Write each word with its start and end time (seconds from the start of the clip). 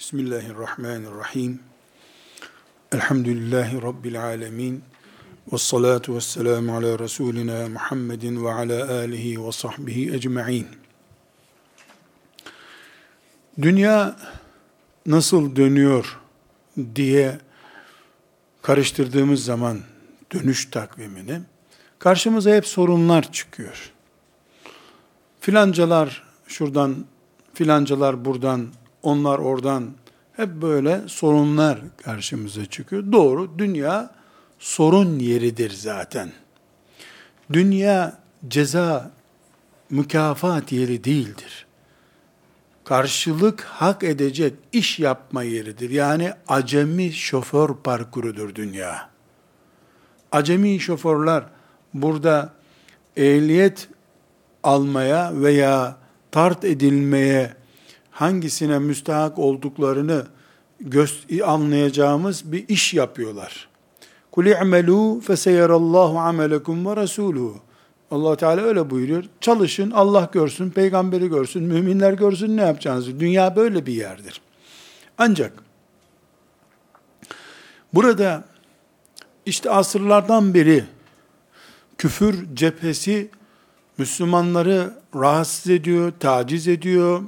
Bismillahirrahmanirrahim. 0.00 1.60
Elhamdülillahi 2.92 3.82
Rabbil 3.82 4.22
alemin. 4.22 4.84
Ve 5.52 5.58
salatu 5.58 6.14
ve 6.14 6.20
selamu 6.20 6.76
ala 6.76 6.98
Resulina 6.98 7.68
Muhammedin 7.68 8.44
ve 8.44 8.52
ala 8.52 8.98
alihi 8.98 9.46
ve 9.46 9.52
sahbihi 9.52 10.14
ecma'in. 10.14 10.66
Dünya 13.62 14.16
nasıl 15.06 15.56
dönüyor 15.56 16.18
diye 16.94 17.38
karıştırdığımız 18.62 19.44
zaman 19.44 19.80
dönüş 20.32 20.70
takvimini 20.70 21.40
karşımıza 21.98 22.50
hep 22.50 22.66
sorunlar 22.66 23.32
çıkıyor. 23.32 23.92
Filancalar 25.40 26.22
şuradan, 26.46 27.04
filancalar 27.54 28.24
buradan, 28.24 28.66
onlar 29.02 29.38
oradan 29.38 29.90
hep 30.32 30.48
böyle 30.48 31.00
sorunlar 31.06 31.78
karşımıza 32.02 32.66
çıkıyor. 32.66 33.12
Doğru, 33.12 33.58
dünya 33.58 34.10
sorun 34.58 35.18
yeridir 35.18 35.70
zaten. 35.70 36.32
Dünya 37.52 38.18
ceza, 38.48 39.10
mükafat 39.90 40.72
yeri 40.72 41.04
değildir. 41.04 41.66
Karşılık 42.84 43.60
hak 43.60 44.04
edecek 44.04 44.54
iş 44.72 44.98
yapma 44.98 45.42
yeridir. 45.42 45.90
Yani 45.90 46.32
acemi 46.48 47.12
şoför 47.12 47.74
parkurudur 47.84 48.54
dünya. 48.54 49.10
Acemi 50.32 50.80
şoförler 50.80 51.44
burada 51.94 52.52
ehliyet 53.16 53.88
almaya 54.62 55.42
veya 55.42 55.96
tart 56.30 56.64
edilmeye 56.64 57.59
hangisine 58.20 58.78
müstahak 58.78 59.38
olduklarını 59.38 60.26
anlayacağımız 61.44 62.52
bir 62.52 62.68
iş 62.68 62.94
yapıyorlar. 62.94 63.68
Kul 64.30 64.46
i'melû 64.46 65.20
feseyerallahu 65.20 66.18
amelekum 66.18 66.86
ve 66.86 66.90
rasûlû. 66.90 67.52
Allah 68.10 68.36
Teala 68.36 68.60
öyle 68.60 68.90
buyuruyor. 68.90 69.24
Çalışın, 69.40 69.90
Allah 69.90 70.28
görsün, 70.32 70.70
peygamberi 70.70 71.28
görsün, 71.28 71.62
müminler 71.62 72.12
görsün 72.12 72.56
ne 72.56 72.62
yapacağınızı. 72.62 73.20
Dünya 73.20 73.56
böyle 73.56 73.86
bir 73.86 73.92
yerdir. 73.92 74.40
Ancak 75.18 75.52
burada 77.94 78.44
işte 79.46 79.70
asırlardan 79.70 80.54
beri 80.54 80.84
küfür 81.98 82.46
cephesi 82.54 83.30
Müslümanları 83.98 84.94
rahatsız 85.14 85.70
ediyor, 85.70 86.12
taciz 86.20 86.68
ediyor 86.68 87.22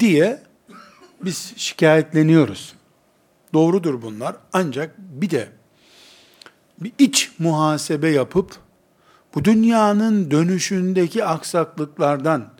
diye 0.00 0.42
biz 1.20 1.52
şikayetleniyoruz. 1.56 2.74
Doğrudur 3.54 4.02
bunlar. 4.02 4.36
Ancak 4.52 4.98
bir 4.98 5.30
de 5.30 5.48
bir 6.80 6.92
iç 6.98 7.32
muhasebe 7.38 8.08
yapıp 8.08 8.56
bu 9.34 9.44
dünyanın 9.44 10.30
dönüşündeki 10.30 11.24
aksaklıklardan 11.24 12.52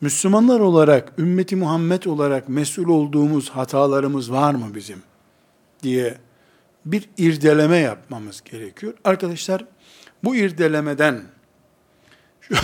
Müslümanlar 0.00 0.60
olarak, 0.60 1.12
ümmeti 1.18 1.56
Muhammed 1.56 2.04
olarak 2.04 2.48
mesul 2.48 2.88
olduğumuz 2.88 3.50
hatalarımız 3.50 4.32
var 4.32 4.54
mı 4.54 4.74
bizim 4.74 5.02
diye 5.82 6.18
bir 6.86 7.08
irdeleme 7.18 7.76
yapmamız 7.76 8.40
gerekiyor. 8.40 8.94
Arkadaşlar 9.04 9.64
bu 10.24 10.36
irdelemeden 10.36 11.22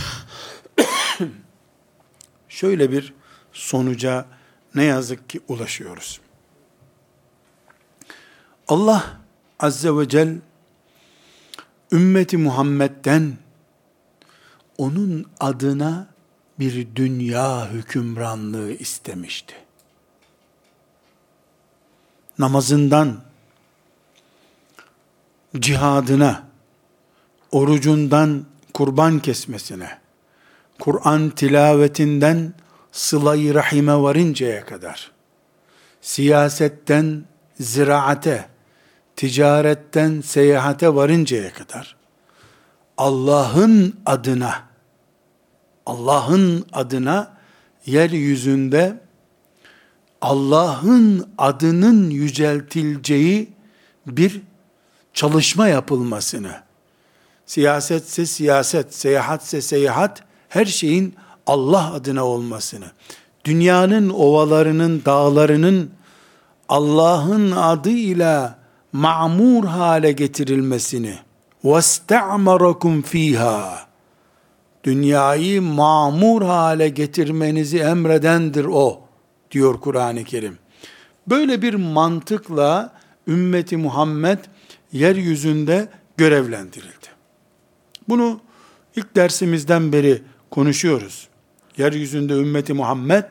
şöyle 2.48 2.92
bir 2.92 3.14
sonuca 3.58 4.26
ne 4.74 4.84
yazık 4.84 5.30
ki 5.30 5.40
ulaşıyoruz. 5.48 6.20
Allah 8.68 9.18
Azze 9.60 9.96
ve 9.96 10.08
Celle 10.08 10.38
ümmeti 11.92 12.36
Muhammed'den 12.36 13.36
onun 14.78 15.26
adına 15.40 16.06
bir 16.58 16.96
dünya 16.96 17.70
hükümranlığı 17.70 18.72
istemişti. 18.72 19.54
Namazından, 22.38 23.20
cihadına, 25.58 26.48
orucundan 27.52 28.46
kurban 28.74 29.18
kesmesine, 29.18 29.98
Kur'an 30.78 31.30
tilavetinden 31.30 32.54
sılayı 32.92 33.54
rahime 33.54 33.96
varıncaya 33.96 34.66
kadar, 34.66 35.10
siyasetten 36.00 37.24
ziraate, 37.60 38.48
ticaretten 39.16 40.20
seyahate 40.20 40.94
varıncaya 40.94 41.52
kadar, 41.52 41.96
Allah'ın 42.96 43.96
adına, 44.06 44.68
Allah'ın 45.86 46.66
adına 46.72 47.38
yeryüzünde 47.86 49.00
Allah'ın 50.20 51.30
adının 51.38 52.10
yüceltileceği 52.10 53.52
bir 54.06 54.42
çalışma 55.14 55.68
yapılmasını, 55.68 56.62
siyasetse 57.46 58.26
siyaset, 58.26 58.94
seyahatse 58.94 59.62
seyahat, 59.62 60.22
her 60.48 60.66
şeyin 60.66 61.14
Allah 61.47 61.93
adına 61.93 62.25
olmasını, 62.25 62.85
dünyanın 63.45 64.09
ovalarının, 64.09 65.01
dağlarının 65.05 65.91
Allah'ın 66.69 67.51
adıyla 67.51 68.59
ma'mur 68.93 69.65
hale 69.65 70.11
getirilmesini, 70.11 71.15
وَاسْتَعْمَرَكُمْ 71.63 73.01
fiha 73.01 73.87
Dünyayı 74.83 75.61
mamur 75.61 76.41
hale 76.41 76.89
getirmenizi 76.89 77.79
emredendir 77.79 78.65
o, 78.65 79.01
diyor 79.51 79.79
Kur'an-ı 79.79 80.23
Kerim. 80.23 80.57
Böyle 81.27 81.61
bir 81.61 81.73
mantıkla 81.73 82.93
ümmeti 83.27 83.77
Muhammed 83.77 84.39
yeryüzünde 84.91 85.89
görevlendirildi. 86.17 87.07
Bunu 88.09 88.39
ilk 88.95 89.15
dersimizden 89.15 89.93
beri 89.93 90.23
konuşuyoruz. 90.51 91.26
Yeryüzünde 91.78 92.32
ümmeti 92.32 92.72
Muhammed 92.72 93.24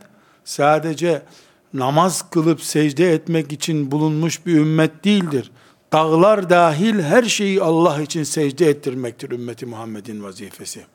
sadece 0.45 1.21
namaz 1.73 2.29
kılıp 2.29 2.61
secde 2.61 3.13
etmek 3.13 3.51
için 3.51 3.91
bulunmuş 3.91 4.45
bir 4.45 4.53
ümmet 4.53 5.03
değildir. 5.03 5.51
Dağlar 5.93 6.49
dahil 6.49 6.99
her 6.99 7.23
şeyi 7.23 7.61
Allah 7.61 8.01
için 8.01 8.23
secde 8.23 8.69
ettirmektir 8.69 9.31
ümmeti 9.31 9.65
Muhammed'in 9.65 10.23
vazifesi. 10.23 10.85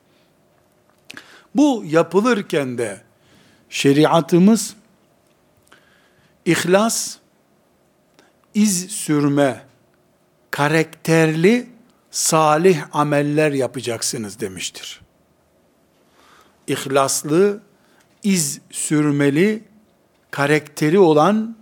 Bu 1.55 1.85
yapılırken 1.87 2.79
de 2.79 3.01
şeriatımız 3.71 4.75
ihlas, 6.45 7.17
iz 8.55 8.91
sürme, 8.91 9.65
karakterli 10.51 11.67
salih 12.11 12.83
ameller 12.93 13.53
yapacaksınız 13.53 14.41
demiştir. 14.41 15.02
İhlaslı, 16.67 17.61
iz 18.23 18.61
sürmeli, 18.71 19.65
karakteri 20.31 20.99
olan 20.99 21.57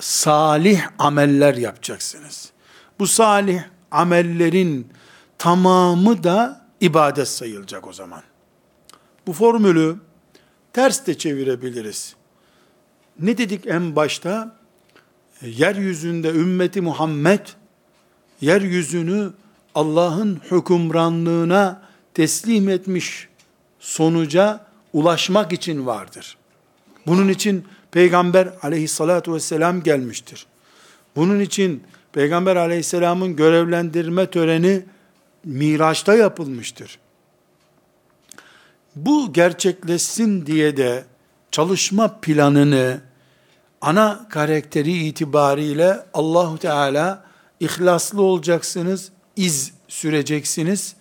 salih 0.00 0.82
ameller 0.98 1.54
yapacaksınız. 1.54 2.52
Bu 2.98 3.06
salih 3.06 3.62
amellerin 3.90 4.88
tamamı 5.38 6.24
da 6.24 6.66
ibadet 6.80 7.28
sayılacak 7.28 7.86
o 7.86 7.92
zaman. 7.92 8.22
Bu 9.26 9.32
formülü 9.32 9.96
ters 10.72 11.06
de 11.06 11.18
çevirebiliriz. 11.18 12.16
Ne 13.20 13.38
dedik 13.38 13.66
en 13.66 13.96
başta? 13.96 14.56
Yeryüzünde 15.42 16.28
ümmeti 16.28 16.80
Muhammed 16.80 17.46
yeryüzünü 18.40 19.32
Allah'ın 19.74 20.40
hükümranlığına 20.50 21.82
teslim 22.14 22.68
etmiş 22.68 23.28
sonuca 23.82 24.66
ulaşmak 24.92 25.52
için 25.52 25.86
vardır. 25.86 26.36
Bunun 27.06 27.28
için 27.28 27.64
Peygamber 27.90 28.48
aleyhissalatu 28.62 29.34
vesselam 29.34 29.82
gelmiştir. 29.82 30.46
Bunun 31.16 31.40
için 31.40 31.82
Peygamber 32.12 32.56
aleyhisselamın 32.56 33.36
görevlendirme 33.36 34.30
töreni 34.30 34.84
Miraç'ta 35.44 36.14
yapılmıştır. 36.14 36.98
Bu 38.96 39.32
gerçekleşsin 39.32 40.46
diye 40.46 40.76
de 40.76 41.04
çalışma 41.50 42.20
planını 42.20 43.00
ana 43.80 44.26
karakteri 44.28 44.92
itibariyle 44.92 46.06
Allahu 46.14 46.58
Teala 46.58 47.24
ihlaslı 47.60 48.22
olacaksınız, 48.22 49.12
iz 49.36 49.72
süreceksiniz. 49.88 50.96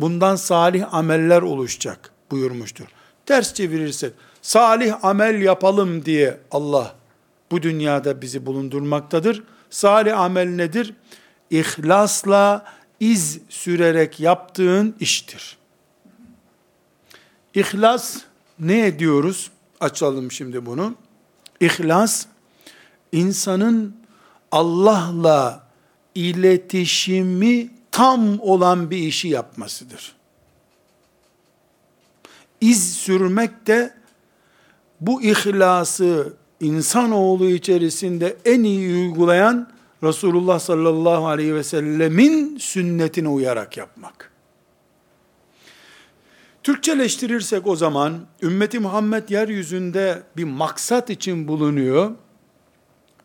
Bundan 0.00 0.36
salih 0.36 0.94
ameller 0.94 1.42
oluşacak 1.42 2.12
buyurmuştur. 2.30 2.84
Ters 3.26 3.54
çevirirsek 3.54 4.12
salih 4.42 5.04
amel 5.04 5.42
yapalım 5.42 6.04
diye 6.04 6.40
Allah 6.50 6.94
bu 7.50 7.62
dünyada 7.62 8.22
bizi 8.22 8.46
bulundurmaktadır. 8.46 9.42
Salih 9.70 10.18
amel 10.18 10.48
nedir? 10.48 10.94
İhlasla 11.50 12.64
iz 13.00 13.38
sürerek 13.48 14.20
yaptığın 14.20 14.94
iştir. 15.00 15.58
İhlas 17.54 18.18
ne 18.58 18.86
ediyoruz? 18.86 19.50
Açalım 19.80 20.32
şimdi 20.32 20.66
bunu. 20.66 20.94
İhlas, 21.60 22.26
insanın 23.12 23.96
Allah'la 24.52 25.66
iletişimi 26.14 27.79
tam 27.92 28.40
olan 28.40 28.90
bir 28.90 28.98
işi 28.98 29.28
yapmasıdır. 29.28 30.14
İz 32.60 32.92
sürmek 32.94 33.66
de 33.66 33.94
bu 35.00 35.22
ihlası 35.22 36.32
insanoğlu 36.60 37.50
içerisinde 37.50 38.36
en 38.44 38.62
iyi 38.62 38.94
uygulayan 38.94 39.68
Resulullah 40.02 40.58
sallallahu 40.58 41.26
aleyhi 41.26 41.54
ve 41.54 41.62
sellemin 41.62 42.58
sünnetine 42.58 43.28
uyarak 43.28 43.76
yapmak. 43.76 44.30
Türkçeleştirirsek 46.62 47.66
o 47.66 47.76
zaman 47.76 48.18
ümmeti 48.42 48.78
Muhammed 48.78 49.28
yeryüzünde 49.28 50.22
bir 50.36 50.44
maksat 50.44 51.10
için 51.10 51.48
bulunuyor. 51.48 52.10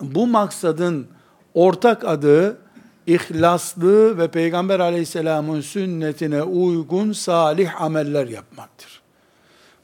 Bu 0.01 0.27
maksadın 0.27 1.07
ortak 1.53 2.03
adı 2.05 2.57
ihlaslı 3.07 4.17
ve 4.17 4.27
Peygamber 4.27 4.79
aleyhisselamın 4.79 5.61
sünnetine 5.61 6.43
uygun 6.43 7.11
salih 7.11 7.81
ameller 7.81 8.27
yapmaktır. 8.27 9.01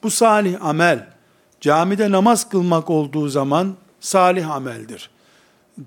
Bu 0.04 0.12
salih 0.12 0.66
amel, 0.66 1.08
camide 1.62 2.12
namaz 2.12 2.50
kılmak 2.50 2.90
olduğu 2.90 3.28
zaman 3.28 3.76
salih 4.00 4.50
ameldir. 4.50 5.10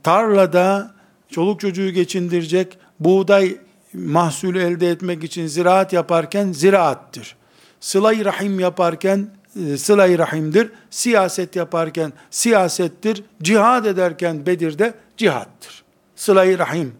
Tarlada 0.02 0.94
çoluk 1.30 1.60
çocuğu 1.60 1.90
geçindirecek 1.90 2.78
buğday 3.00 3.56
mahsulü 3.94 4.62
elde 4.62 4.90
etmek 4.90 5.24
için 5.24 5.46
ziraat 5.46 5.92
yaparken 5.92 6.52
ziraattır. 6.52 7.36
Sıla-i 7.80 8.24
rahim 8.24 8.60
yaparken 8.60 9.28
e, 9.66 9.76
sıla-i 9.76 10.18
rahimdir. 10.18 10.72
Siyaset 10.90 11.56
yaparken 11.56 12.12
siyasettir. 12.30 13.24
Cihad 13.42 13.84
ederken 13.84 14.46
Bedir'de 14.46 14.94
cihattır. 15.16 15.84
Sıla-i 16.16 16.58
rahim 16.58 16.94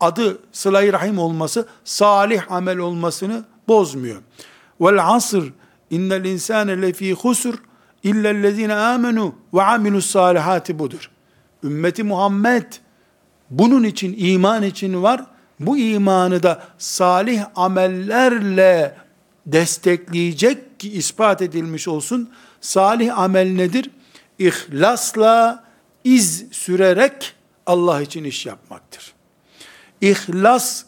adı 0.00 0.38
sıla-i 0.52 0.92
rahim 0.92 1.18
olması 1.18 1.68
salih 1.84 2.52
amel 2.52 2.78
olmasını 2.78 3.44
bozmuyor. 3.68 4.22
Vel 4.80 5.14
asr 5.14 5.44
innel 5.90 6.24
insane 6.24 6.82
lefî 6.82 7.12
husr 7.12 7.54
illellezine 8.02 8.74
amenu 8.74 9.34
ve 9.54 9.62
amilus 9.62 10.06
salihati 10.06 10.78
budur. 10.78 11.10
Ümmeti 11.64 12.02
Muhammed 12.02 12.72
bunun 13.50 13.82
için 13.82 14.14
iman 14.18 14.62
için 14.62 15.02
var. 15.02 15.24
Bu 15.60 15.78
imanı 15.78 16.42
da 16.42 16.62
salih 16.78 17.44
amellerle 17.54 18.96
destekleyecek 19.46 20.80
ki 20.80 20.92
ispat 20.92 21.42
edilmiş 21.42 21.88
olsun. 21.88 22.30
Salih 22.60 23.18
amel 23.18 23.54
nedir? 23.54 23.90
İhlasla 24.38 25.64
iz 26.04 26.44
sürerek 26.52 27.34
Allah 27.66 28.02
için 28.02 28.24
iş 28.24 28.46
yapmaktır. 28.46 29.14
İhlas 30.00 30.84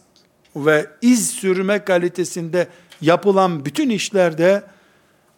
ve 0.56 0.86
iz 1.02 1.30
sürme 1.30 1.84
kalitesinde 1.84 2.68
yapılan 3.00 3.64
bütün 3.64 3.90
işlerde 3.90 4.62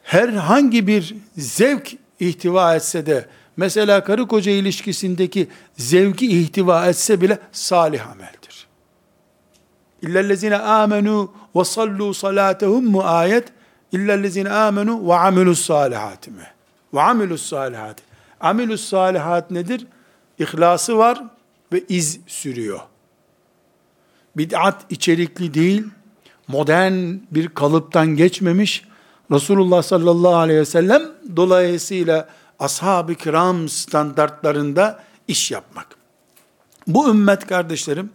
herhangi 0.02 0.86
bir 0.86 1.16
zevk 1.36 1.96
ihtiva 2.20 2.74
etse 2.74 3.06
de 3.06 3.26
mesela 3.56 4.04
karı 4.04 4.28
koca 4.28 4.52
ilişkisindeki 4.52 5.48
zevki 5.76 6.40
ihtiva 6.40 6.86
etse 6.86 7.20
bile 7.20 7.38
salih 7.52 8.10
ameldir. 8.10 8.66
İllellezine 10.02 10.56
amenu 10.56 11.32
ve 11.56 11.64
sallu 11.64 12.14
salatehum 12.14 12.84
mu 12.84 13.02
ayet 13.02 13.48
illellezine 13.92 14.50
amenu 14.50 15.08
ve 15.08 15.14
amilus 15.14 15.66
salihati 15.66 16.30
mi? 16.30 16.46
Ve 16.94 17.00
amilus 17.00 17.48
salihati. 17.48 18.02
Amilus 18.40 18.88
salihat 18.88 19.50
nedir? 19.50 19.86
İhlası 20.38 20.98
var 20.98 21.24
ve 21.72 21.84
iz 21.88 22.20
sürüyor. 22.26 22.80
Bid'at 24.36 24.86
içerikli 24.90 25.54
değil, 25.54 25.84
modern 26.48 27.16
bir 27.30 27.48
kalıptan 27.48 28.06
geçmemiş, 28.06 28.84
Resulullah 29.30 29.82
sallallahu 29.82 30.36
aleyhi 30.36 30.60
ve 30.60 30.64
sellem 30.64 31.02
dolayısıyla 31.36 32.28
ashab-ı 32.58 33.14
kiram 33.14 33.68
standartlarında 33.68 35.02
iş 35.28 35.50
yapmak. 35.50 35.86
Bu 36.86 37.08
ümmet 37.08 37.46
kardeşlerim, 37.46 38.10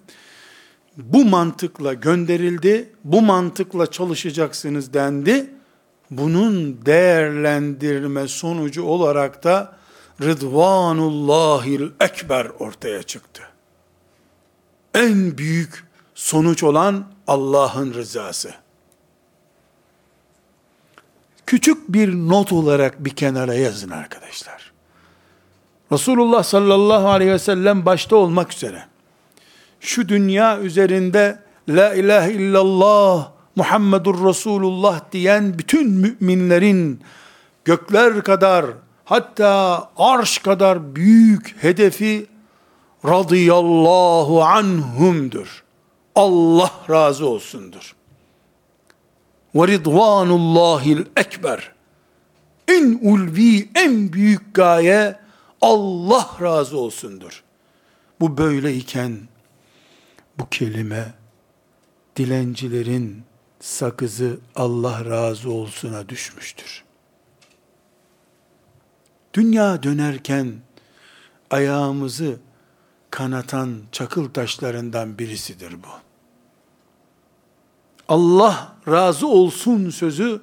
bu 0.98 1.26
mantıkla 1.26 1.94
gönderildi, 1.94 2.90
bu 3.04 3.22
mantıkla 3.22 3.92
çalışacaksınız 3.92 4.94
dendi. 4.94 5.50
Bunun 6.12 6.86
değerlendirme 6.86 8.28
sonucu 8.28 8.84
olarak 8.84 9.44
da 9.44 9.76
Rıdvanullahil 10.22 11.90
Ekber 12.00 12.46
ortaya 12.60 13.04
çıktı. 13.04 13.42
En 14.94 15.38
büyük 15.38 15.89
sonuç 16.20 16.64
olan 16.64 17.06
Allah'ın 17.28 17.94
rızası. 17.94 18.54
Küçük 21.46 21.94
bir 21.94 22.14
not 22.14 22.54
olarak 22.54 23.06
bir 23.06 23.10
kenara 23.10 23.54
yazın 23.54 23.90
arkadaşlar. 23.90 24.72
Resulullah 25.92 26.44
sallallahu 26.44 27.10
aleyhi 27.10 27.32
ve 27.32 27.40
sellem 27.40 27.86
başta 27.86 28.16
olmak 28.16 28.54
üzere 28.54 28.86
şu 29.80 30.10
dünya 30.10 30.60
üzerinde 30.60 31.40
la 31.70 31.94
ilahe 31.94 32.34
illallah 32.34 33.32
Muhammedur 33.56 34.28
Resulullah 34.28 35.02
diyen 35.12 35.60
bütün 35.60 35.92
müminlerin 35.92 37.02
gökler 37.66 38.24
kadar 38.24 38.66
hatta 39.06 39.90
arş 39.98 40.38
kadar 40.38 40.96
büyük 40.96 41.56
hedefi 41.64 42.28
radıyallahu 43.06 44.44
anhumdur. 44.44 45.69
Allah 46.20 46.72
razı 46.90 47.28
olsundur. 47.28 47.96
Ve 49.56 49.68
ridvanullahil 49.68 51.06
ekber. 51.18 51.72
En 52.68 53.00
ulvi, 53.02 53.70
en 53.76 54.14
büyük 54.14 54.54
gaye 54.54 55.20
Allah 55.62 56.30
razı 56.42 56.78
olsundur. 56.78 57.44
Bu 58.20 58.38
böyleyken 58.38 59.20
bu 60.40 60.50
kelime 60.50 61.14
dilencilerin 62.16 63.24
sakızı 63.60 64.40
Allah 64.56 65.06
razı 65.06 65.52
olsuna 65.52 66.10
düşmüştür. 66.10 66.84
Dünya 69.34 69.84
dönerken 69.84 70.54
ayağımızı 71.52 72.40
kanatan 73.10 73.82
çakıl 73.92 74.30
taşlarından 74.30 75.20
birisidir 75.20 75.74
bu. 75.74 76.09
Allah 78.10 78.76
razı 78.88 79.28
olsun 79.28 79.90
sözü 79.90 80.42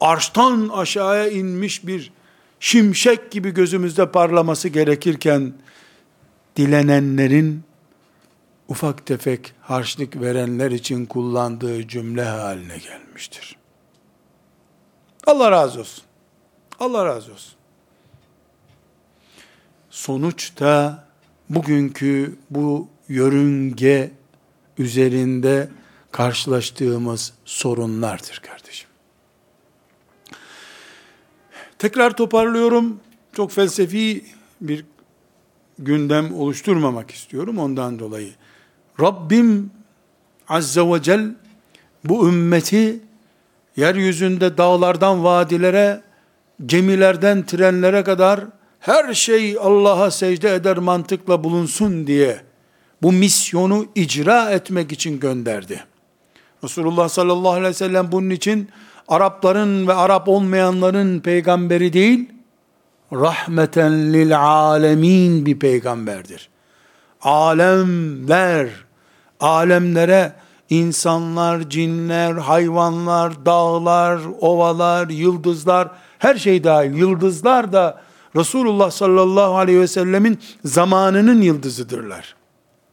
arştan 0.00 0.68
aşağıya 0.68 1.28
inmiş 1.28 1.86
bir 1.86 2.12
şimşek 2.60 3.30
gibi 3.30 3.50
gözümüzde 3.50 4.10
parlaması 4.12 4.68
gerekirken 4.68 5.52
dilenenlerin 6.56 7.62
ufak 8.68 9.06
tefek 9.06 9.52
harçlık 9.60 10.20
verenler 10.20 10.70
için 10.70 11.06
kullandığı 11.06 11.88
cümle 11.88 12.24
haline 12.24 12.78
gelmiştir. 12.78 13.56
Allah 15.26 15.50
razı 15.50 15.80
olsun. 15.80 16.04
Allah 16.80 17.06
razı 17.06 17.32
olsun. 17.32 17.54
Sonuçta 19.90 21.04
bugünkü 21.50 22.36
bu 22.50 22.88
yörünge 23.08 24.10
üzerinde 24.78 25.68
karşılaştığımız 26.14 27.32
sorunlardır 27.44 28.42
kardeşim. 28.46 28.88
Tekrar 31.78 32.16
toparlıyorum. 32.16 33.00
Çok 33.32 33.52
felsefi 33.52 34.24
bir 34.60 34.84
gündem 35.78 36.34
oluşturmamak 36.34 37.10
istiyorum 37.10 37.58
ondan 37.58 37.98
dolayı. 37.98 38.32
Rabbim 39.00 39.70
Azze 40.48 40.80
ve 40.80 41.02
Celle 41.02 41.28
bu 42.04 42.28
ümmeti 42.28 43.00
yeryüzünde 43.76 44.56
dağlardan 44.58 45.24
vadilere, 45.24 46.02
gemilerden 46.66 47.46
trenlere 47.46 48.04
kadar 48.04 48.40
her 48.80 49.14
şey 49.14 49.56
Allah'a 49.60 50.10
secde 50.10 50.54
eder 50.54 50.78
mantıkla 50.78 51.44
bulunsun 51.44 52.06
diye 52.06 52.40
bu 53.02 53.12
misyonu 53.12 53.86
icra 53.94 54.50
etmek 54.50 54.92
için 54.92 55.20
gönderdi. 55.20 55.84
Resulullah 56.64 57.08
sallallahu 57.08 57.52
aleyhi 57.52 57.68
ve 57.68 57.74
sellem 57.74 58.12
bunun 58.12 58.30
için 58.30 58.68
Arapların 59.08 59.88
ve 59.88 59.94
Arap 59.94 60.28
olmayanların 60.28 61.20
peygamberi 61.20 61.92
değil, 61.92 62.28
rahmeten 63.12 64.12
lil 64.12 64.40
alemin 64.40 65.46
bir 65.46 65.58
peygamberdir. 65.58 66.48
Alemler, 67.22 68.68
alemlere 69.40 70.32
insanlar, 70.70 71.70
cinler, 71.70 72.32
hayvanlar, 72.32 73.46
dağlar, 73.46 74.20
ovalar, 74.40 75.08
yıldızlar, 75.08 75.88
her 76.18 76.34
şey 76.34 76.64
dahil. 76.64 76.94
Yıldızlar 76.94 77.72
da 77.72 78.00
Resulullah 78.36 78.90
sallallahu 78.90 79.56
aleyhi 79.56 79.80
ve 79.80 79.86
sellemin 79.86 80.38
zamanının 80.64 81.42
yıldızıdırlar. 81.42 82.34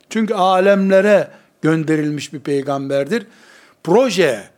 Çünkü 0.09 0.33
alemlere 0.33 1.31
gönderilmiş 1.61 2.33
bir 2.33 2.39
peygamberdir. 2.39 3.27
Proje, 3.83 4.49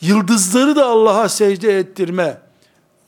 yıldızları 0.00 0.76
da 0.76 0.86
Allah'a 0.86 1.28
secde 1.28 1.78
ettirme, 1.78 2.38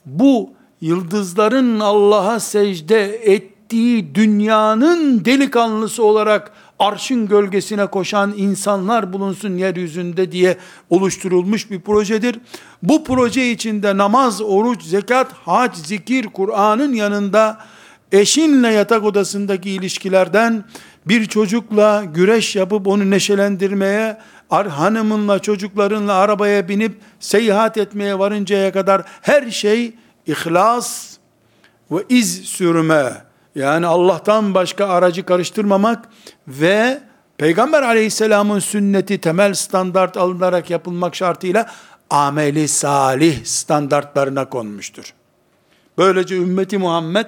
bu 0.05 0.49
yıldızların 0.81 1.79
Allah'a 1.79 2.39
secde 2.39 3.15
ettiği 3.33 4.15
dünyanın 4.15 5.25
delikanlısı 5.25 6.03
olarak 6.03 6.51
arşın 6.79 7.27
gölgesine 7.27 7.87
koşan 7.87 8.33
insanlar 8.37 9.13
bulunsun 9.13 9.57
yeryüzünde 9.57 10.31
diye 10.31 10.57
oluşturulmuş 10.89 11.71
bir 11.71 11.81
projedir. 11.81 12.39
Bu 12.83 13.03
proje 13.03 13.51
içinde 13.51 13.97
namaz, 13.97 14.41
oruç, 14.41 14.83
zekat, 14.83 15.33
hac, 15.33 15.75
zikir, 15.75 16.27
Kur'an'ın 16.27 16.93
yanında 16.93 17.59
eşinle 18.11 18.67
yatak 18.67 19.03
odasındaki 19.03 19.69
ilişkilerden 19.69 20.65
bir 21.05 21.25
çocukla 21.25 22.03
güreş 22.13 22.55
yapıp 22.55 22.87
onu 22.87 23.09
neşelendirmeye, 23.09 24.17
hanımınla 24.61 25.39
çocuklarınla 25.39 26.13
arabaya 26.13 26.67
binip 26.67 26.97
seyahat 27.19 27.77
etmeye 27.77 28.19
varıncaya 28.19 28.71
kadar 28.71 29.01
her 29.21 29.51
şey 29.51 29.93
ihlas 30.27 31.17
ve 31.91 32.03
iz 32.09 32.45
sürme 32.45 33.23
yani 33.55 33.87
Allah'tan 33.87 34.53
başka 34.53 34.87
aracı 34.87 35.25
karıştırmamak 35.25 36.09
ve 36.47 37.01
Peygamber 37.37 37.83
aleyhisselamın 37.83 38.59
sünneti 38.59 39.17
temel 39.17 39.53
standart 39.53 40.17
alınarak 40.17 40.69
yapılmak 40.69 41.15
şartıyla 41.15 41.69
ameli 42.09 42.67
salih 42.67 43.45
standartlarına 43.45 44.49
konmuştur. 44.49 45.13
Böylece 45.97 46.35
ümmeti 46.35 46.77
Muhammed 46.77 47.25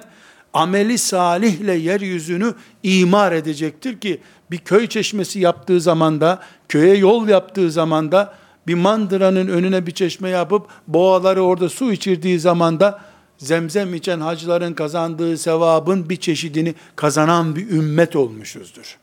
ameli 0.56 0.98
salihle 0.98 1.72
yeryüzünü 1.72 2.54
imar 2.82 3.32
edecektir 3.32 4.00
ki 4.00 4.20
bir 4.50 4.58
köy 4.58 4.86
çeşmesi 4.86 5.40
yaptığı 5.40 5.80
zamanda, 5.80 6.42
köye 6.68 6.96
yol 6.96 7.28
yaptığı 7.28 7.70
zamanda 7.70 8.34
bir 8.66 8.74
mandıranın 8.74 9.48
önüne 9.48 9.86
bir 9.86 9.92
çeşme 9.92 10.28
yapıp 10.28 10.66
boğaları 10.86 11.42
orada 11.42 11.68
su 11.68 11.92
içirdiği 11.92 12.40
zamanda 12.40 13.00
zemzem 13.38 13.94
içen 13.94 14.20
hacıların 14.20 14.74
kazandığı 14.74 15.38
sevabın 15.38 16.08
bir 16.08 16.16
çeşidini 16.16 16.74
kazanan 16.96 17.56
bir 17.56 17.70
ümmet 17.70 18.16
olmuşuzdur. 18.16 18.98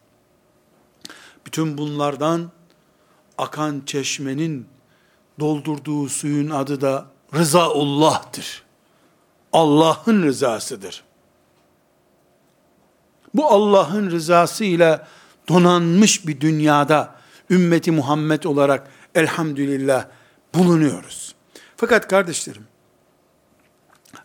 Bütün 1.45 1.77
bunlardan 1.77 2.51
akan 3.37 3.81
çeşmenin 3.85 4.65
doldurduğu 5.39 6.09
suyun 6.09 6.49
adı 6.49 6.81
da 6.81 7.05
rızaullah'tır. 7.35 8.63
Allah'ın 9.53 10.23
rızasıdır. 10.23 11.03
Bu 13.33 13.45
Allah'ın 13.45 14.11
rızası 14.11 14.63
ile 14.63 15.01
donanmış 15.49 16.27
bir 16.27 16.41
dünyada 16.41 17.15
ümmeti 17.49 17.91
Muhammed 17.91 18.43
olarak 18.43 18.87
elhamdülillah 19.15 20.05
bulunuyoruz. 20.55 21.35
Fakat 21.77 22.07
kardeşlerim, 22.07 22.63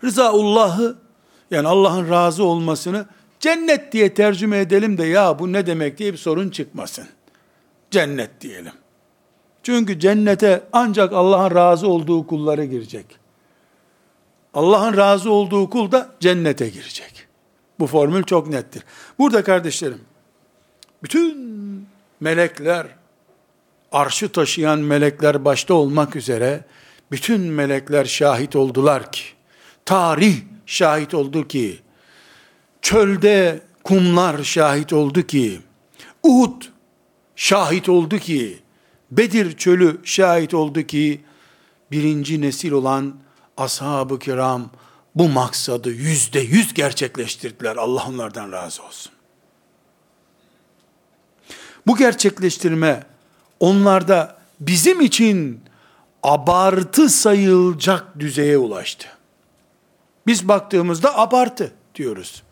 Rızaullah'ı 0.05 0.99
yani 1.51 1.69
Allah'ın 1.69 2.11
razı 2.11 2.45
olmasını 2.45 3.07
cennet 3.41 3.93
diye 3.93 4.15
tercüme 4.15 4.59
edelim 4.59 4.99
de 4.99 5.05
ya 5.05 5.39
bu 5.39 5.53
ne 5.53 5.67
demek 5.67 5.99
diye 5.99 6.13
bir 6.13 6.19
sorun 6.19 6.51
çıkmasın. 6.51 7.09
Cennet 7.91 8.41
diyelim. 8.41 8.73
Çünkü 9.63 10.01
cennete 10.01 10.63
ancak 10.73 11.13
Allah'ın 11.13 11.55
razı 11.55 11.89
olduğu 11.89 12.27
kulları 12.27 12.65
girecek. 12.65 13.07
Allah'ın 14.55 14.97
razı 14.97 15.31
olduğu 15.31 15.71
kul 15.71 15.93
da 15.93 16.09
cennete 16.21 16.69
girecek. 16.69 17.18
Bu 17.81 17.87
formül 17.87 18.23
çok 18.23 18.49
nettir. 18.49 18.83
Burada 19.19 19.45
kardeşlerim, 19.45 20.01
bütün 21.03 21.39
melekler, 22.21 22.87
arşı 23.93 24.29
taşıyan 24.29 24.79
melekler 24.79 25.45
başta 25.45 25.75
olmak 25.75 26.17
üzere, 26.17 26.65
bütün 27.11 27.41
melekler 27.41 28.05
şahit 28.05 28.57
oldular 28.57 29.13
ki, 29.13 29.23
tarih 29.85 30.37
şahit 30.67 31.15
oldu 31.15 31.49
ki, 31.49 31.79
çölde 32.83 33.61
kumlar 33.85 34.43
şahit 34.43 34.93
oldu 34.93 35.23
ki, 35.23 35.61
Uhud 36.23 36.63
şahit 37.37 37.89
oldu 37.89 38.19
ki, 38.19 38.59
Bedir 39.11 39.57
çölü 39.57 40.01
şahit 40.05 40.55
oldu 40.55 40.83
ki, 40.83 41.21
birinci 41.91 42.41
nesil 42.41 42.73
olan 42.73 43.15
ashab-ı 43.57 44.19
kiram 44.19 44.71
bu 45.15 45.29
maksadı 45.29 45.91
yüzde 45.91 46.41
yüz 46.41 46.75
gerçekleştirdiler. 46.75 47.77
Allah 47.77 48.05
onlardan 48.09 48.53
razı 48.53 48.83
olsun. 48.83 49.13
Bu 51.87 51.97
gerçekleştirme 51.97 53.07
onlarda 53.61 54.39
bizim 54.61 55.01
için 55.01 55.61
abartı 56.23 57.09
sayılacak 57.09 58.07
düzeye 58.19 58.59
ulaştı. 58.59 59.09
Biz 60.27 60.49
baktığımızda 60.49 61.19
abartı 61.19 61.73
diyoruz. 61.95 62.43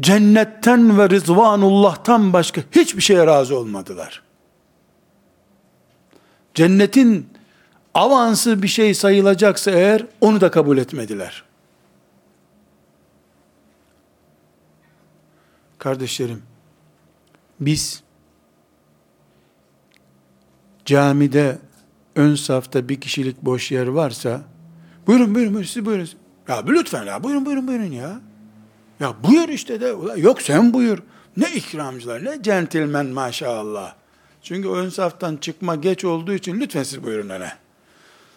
Cennetten 0.00 0.98
ve 0.98 1.10
rızvanullah'tan 1.10 2.32
başka 2.32 2.60
hiçbir 2.70 3.02
şeye 3.02 3.26
razı 3.26 3.58
olmadılar. 3.58 4.22
Cennetin 6.54 7.28
avansı 7.94 8.62
bir 8.62 8.68
şey 8.68 8.94
sayılacaksa 8.94 9.70
eğer 9.70 10.06
onu 10.20 10.40
da 10.40 10.50
kabul 10.50 10.78
etmediler. 10.78 11.44
Kardeşlerim, 15.78 16.42
biz 17.60 18.02
camide 20.84 21.58
ön 22.16 22.34
safta 22.34 22.88
bir 22.88 23.00
kişilik 23.00 23.42
boş 23.42 23.72
yer 23.72 23.86
varsa, 23.86 24.40
buyurun 25.06 25.34
buyurun, 25.34 25.54
buyurun 25.54 25.68
siz 25.68 25.86
buyurun. 25.86 26.08
Ya 26.48 26.64
lütfen 26.66 27.04
ya 27.04 27.22
buyurun 27.22 27.46
buyurun 27.46 27.68
buyurun 27.68 27.92
ya. 27.92 28.20
Ya 29.00 29.14
buyur 29.22 29.48
işte 29.48 29.80
de, 29.80 29.94
yok 30.16 30.42
sen 30.42 30.72
buyur. 30.72 30.98
Ne 31.36 31.52
ikramcılar, 31.54 32.24
ne 32.24 32.42
centilmen 32.42 33.06
maşallah. 33.06 33.94
Çünkü 34.42 34.68
ön 34.68 34.88
saftan 34.88 35.36
çıkma 35.36 35.76
geç 35.76 36.04
olduğu 36.04 36.32
için 36.32 36.60
lütfen 36.60 36.82
siz 36.82 37.04
buyurun 37.04 37.28
öne. 37.28 37.61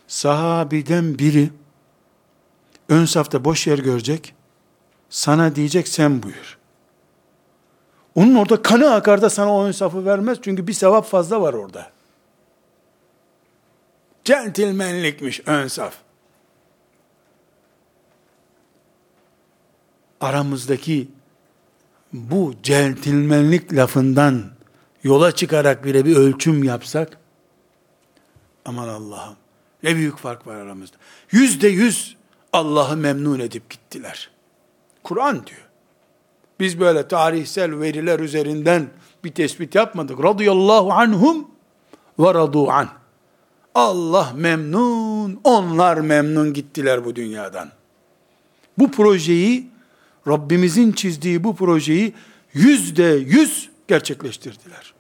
Sahabiden 0.08 1.20
biri 1.20 1.50
ön 2.90 3.06
safta 3.06 3.46
boş 3.46 3.68
yer 3.68 3.80
görecek, 3.80 4.36
sana 5.10 5.56
diyecek 5.56 5.88
sen 5.88 6.24
buyur. 6.24 6.58
Onun 8.16 8.36
orada 8.36 8.62
kanı 8.62 8.94
akar 8.94 9.22
da 9.22 9.30
sana 9.30 9.54
o 9.56 9.64
ön 9.64 9.72
safı 9.72 10.06
vermez 10.06 10.38
çünkü 10.42 10.68
bir 10.68 10.74
sevap 10.74 11.06
fazla 11.06 11.42
var 11.42 11.54
orada. 11.54 11.92
Centilmenlikmiş 14.24 15.42
ön 15.46 15.68
saf. 15.68 15.96
Aramızdaki 20.22 21.08
bu 22.14 22.54
centilmenlik 22.64 23.74
lafından 23.74 24.44
yola 25.04 25.32
çıkarak 25.32 25.86
bile 25.86 26.06
bir 26.06 26.16
ölçüm 26.16 26.64
yapsak, 26.64 27.18
aman 28.66 28.88
Allah'ım, 28.88 29.36
ne 29.84 29.96
büyük 29.96 30.18
fark 30.18 30.48
var 30.48 30.56
aramızda. 30.56 30.98
Yüzde 31.32 31.68
yüz 31.68 32.16
Allah'ı 32.54 32.98
memnun 32.98 33.40
edip 33.40 33.70
gittiler. 33.70 34.30
Kur'an 35.04 35.48
diyor. 35.48 35.66
Biz 36.60 36.80
böyle 36.80 37.08
tarihsel 37.08 37.80
veriler 37.80 38.20
üzerinden 38.20 38.88
bir 39.24 39.32
tespit 39.32 39.76
yapmadık. 39.76 40.24
Radıyallahu 40.24 40.92
anhum 40.92 41.48
ve 42.20 42.34
radu 42.34 42.70
an. 42.72 42.90
Allah 43.76 44.34
memnun, 44.36 45.40
onlar 45.44 45.98
memnun 45.98 46.54
gittiler 46.54 47.06
bu 47.06 47.16
dünyadan. 47.16 47.72
Bu 48.78 48.92
projeyi, 48.92 49.68
Rabbimizin 50.28 50.92
çizdiği 50.92 51.44
bu 51.44 51.56
projeyi 51.56 52.14
yüzde 52.54 53.04
yüz 53.04 53.70
gerçekleştirdiler. 53.88 54.94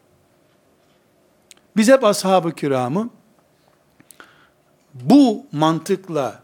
Biz 1.77 1.89
hep 1.89 2.03
ashab-ı 2.03 2.55
kiramı 2.55 3.10
bu 4.96 5.46
mantıkla 5.52 6.44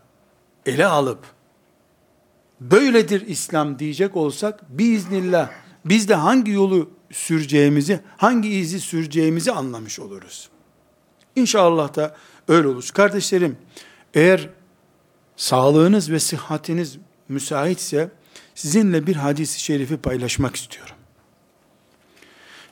ele 0.65 0.86
alıp 0.86 1.20
böyledir 2.62 3.27
İslam 3.27 3.79
diyecek 3.79 4.15
olsak 4.15 4.77
biiznillah 4.77 5.50
biz 5.86 6.10
de 6.10 6.15
hangi 6.15 6.51
yolu 6.51 6.89
süreceğimizi, 7.12 8.00
hangi 8.17 8.50
izi 8.50 8.79
süreceğimizi 8.79 9.51
anlamış 9.51 10.00
oluruz. 10.00 10.50
İnşallah 11.36 11.96
da 11.96 12.15
öyle 12.48 12.67
olur. 12.67 12.89
Kardeşlerim, 12.93 13.58
eğer 14.13 14.50
sağlığınız 15.36 16.12
ve 16.12 16.20
sıhhatiniz 16.20 16.98
müsaitse 17.29 18.12
sizinle 18.55 19.08
bir 19.08 19.15
hadisi 19.15 19.60
şerifi 19.60 19.98
paylaşmak 19.98 20.55
istiyorum. 20.55 20.96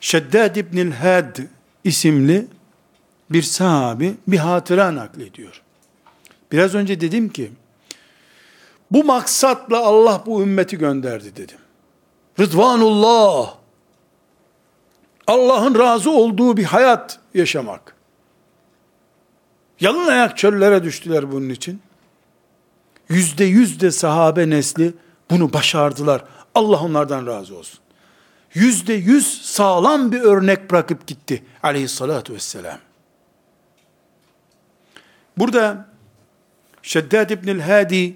Şeddad 0.00 0.56
İbnül 0.56 0.92
Had 0.92 1.38
isimli 1.84 2.46
bir 3.30 3.42
sahabi 3.42 4.14
bir 4.26 4.38
hatıra 4.38 4.94
naklediyor. 4.94 5.62
Biraz 6.52 6.74
önce 6.74 7.00
dedim 7.00 7.28
ki, 7.28 7.52
bu 8.90 9.04
maksatla 9.04 9.78
Allah 9.78 10.22
bu 10.26 10.42
ümmeti 10.42 10.78
gönderdi 10.78 11.36
dedim. 11.36 11.58
Rıdvanullah, 12.38 13.54
Allah'ın 15.26 15.78
razı 15.78 16.10
olduğu 16.10 16.56
bir 16.56 16.64
hayat 16.64 17.18
yaşamak. 17.34 17.96
Yalın 19.80 20.06
ayak 20.06 20.38
çöllere 20.38 20.84
düştüler 20.84 21.32
bunun 21.32 21.48
için. 21.48 21.82
Yüzde 23.08 23.44
yüz 23.44 23.80
de 23.80 23.90
sahabe 23.90 24.50
nesli 24.50 24.94
bunu 25.30 25.52
başardılar. 25.52 26.24
Allah 26.54 26.80
onlardan 26.80 27.26
razı 27.26 27.56
olsun. 27.56 27.80
Yüzde 28.54 28.92
yüz 28.92 29.42
sağlam 29.42 30.12
bir 30.12 30.20
örnek 30.20 30.70
bırakıp 30.70 31.06
gitti 31.06 31.44
aleyhissalatu 31.62 32.34
vesselam. 32.34 32.78
Burada 35.36 35.89
Şeddad 36.82 37.30
İbnül 37.30 37.60
Hadi 37.60 38.14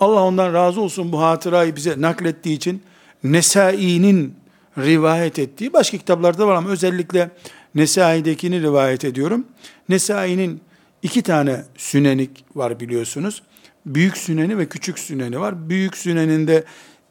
Allah 0.00 0.22
ondan 0.22 0.54
razı 0.54 0.80
olsun 0.80 1.12
bu 1.12 1.22
hatırayı 1.22 1.76
bize 1.76 2.00
naklettiği 2.00 2.56
için 2.56 2.82
Nesai'nin 3.24 4.34
rivayet 4.78 5.38
ettiği 5.38 5.72
başka 5.72 5.98
kitaplarda 5.98 6.46
var 6.46 6.54
ama 6.54 6.68
özellikle 6.68 7.30
Nesai'dekini 7.74 8.62
rivayet 8.62 9.04
ediyorum. 9.04 9.46
Nesai'nin 9.88 10.60
iki 11.02 11.22
tane 11.22 11.64
sünenik 11.76 12.44
var 12.54 12.80
biliyorsunuz. 12.80 13.42
Büyük 13.86 14.16
süneni 14.16 14.58
ve 14.58 14.68
küçük 14.68 14.98
süneni 14.98 15.40
var. 15.40 15.68
Büyük 15.68 15.96
süneninde 15.96 16.64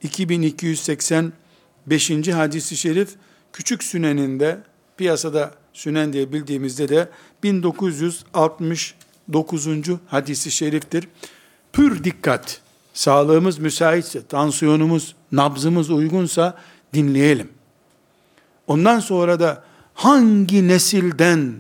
2285. 0.03 2.27
hadisi 2.27 2.77
şerif, 2.77 3.09
küçük 3.53 3.83
süneninde 3.83 4.57
piyasada 4.97 5.51
sünen 5.73 6.13
diye 6.13 6.33
bildiğimizde 6.33 6.89
de 6.89 7.09
1969. 9.27 9.99
hadisi 10.07 10.51
şeriftir. 10.51 11.07
Pür 11.73 12.03
dikkat. 12.03 12.61
Sağlığımız 12.93 13.59
müsaitse, 13.59 14.27
tansiyonumuz, 14.27 15.15
nabzımız 15.31 15.89
uygunsa 15.89 16.57
dinleyelim. 16.93 17.49
Ondan 18.67 18.99
sonra 18.99 19.39
da 19.39 19.63
hangi 19.93 20.67
nesilden 20.67 21.53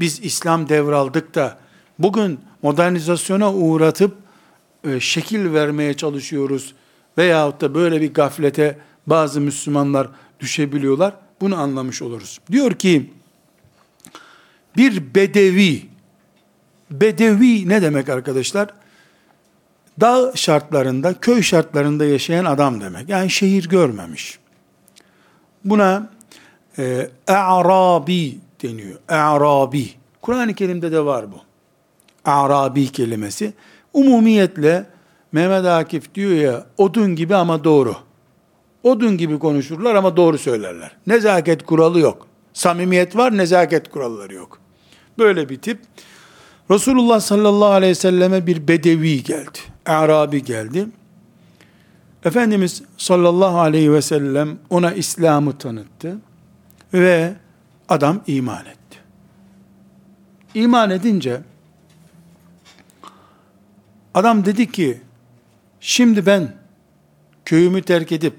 biz 0.00 0.20
İslam 0.20 0.68
devraldık 0.68 1.34
da 1.34 1.58
bugün 1.98 2.40
modernizasyona 2.62 3.54
uğratıp 3.54 4.16
e, 4.84 5.00
şekil 5.00 5.52
vermeye 5.52 5.94
çalışıyoruz 5.94 6.74
veyahut 7.18 7.60
da 7.60 7.74
böyle 7.74 8.00
bir 8.00 8.14
gaflete 8.14 8.78
bazı 9.06 9.40
Müslümanlar 9.40 10.08
düşebiliyorlar. 10.40 11.14
Bunu 11.40 11.60
anlamış 11.60 12.02
oluruz. 12.02 12.40
Diyor 12.52 12.72
ki 12.72 13.10
bir 14.76 15.14
bedevi 15.14 15.91
bedevi 17.00 17.68
ne 17.68 17.82
demek 17.82 18.08
arkadaşlar? 18.08 18.68
Dağ 20.00 20.32
şartlarında, 20.34 21.14
köy 21.14 21.42
şartlarında 21.42 22.04
yaşayan 22.04 22.44
adam 22.44 22.80
demek. 22.80 23.08
Yani 23.08 23.30
şehir 23.30 23.68
görmemiş. 23.68 24.38
Buna 25.64 26.10
e, 26.78 27.10
Arabi 27.26 28.38
deniyor. 28.62 28.98
Arabi. 29.08 29.90
Kur'an-ı 30.22 30.54
Kerim'de 30.54 30.92
de 30.92 31.04
var 31.04 31.32
bu. 31.32 31.40
Arabi 32.24 32.92
kelimesi. 32.92 33.52
Umumiyetle 33.92 34.86
Mehmet 35.32 35.64
Akif 35.66 36.14
diyor 36.14 36.30
ya 36.30 36.66
odun 36.78 37.16
gibi 37.16 37.34
ama 37.34 37.64
doğru. 37.64 37.96
Odun 38.82 39.16
gibi 39.16 39.38
konuşurlar 39.38 39.94
ama 39.94 40.16
doğru 40.16 40.38
söylerler. 40.38 40.96
Nezaket 41.06 41.62
kuralı 41.66 42.00
yok. 42.00 42.26
Samimiyet 42.52 43.16
var, 43.16 43.36
nezaket 43.36 43.90
kuralları 43.90 44.34
yok. 44.34 44.58
Böyle 45.18 45.48
bir 45.48 45.58
tip. 45.58 45.78
Resulullah 46.72 47.20
sallallahu 47.20 47.70
aleyhi 47.70 47.90
ve 47.90 47.94
selleme 47.94 48.46
bir 48.46 48.68
bedevi 48.68 49.22
geldi. 49.22 49.58
Arabi 49.86 50.44
geldi. 50.44 50.86
Efendimiz 52.24 52.82
sallallahu 52.96 53.58
aleyhi 53.58 53.92
ve 53.92 54.02
sellem 54.02 54.58
ona 54.70 54.92
İslam'ı 54.92 55.58
tanıttı 55.58 56.18
ve 56.94 57.34
adam 57.88 58.22
iman 58.26 58.66
etti. 58.66 58.98
İman 60.54 60.90
edince 60.90 61.40
adam 64.14 64.44
dedi 64.44 64.72
ki 64.72 65.00
şimdi 65.80 66.26
ben 66.26 66.54
köyümü 67.44 67.82
terk 67.82 68.12
edip 68.12 68.34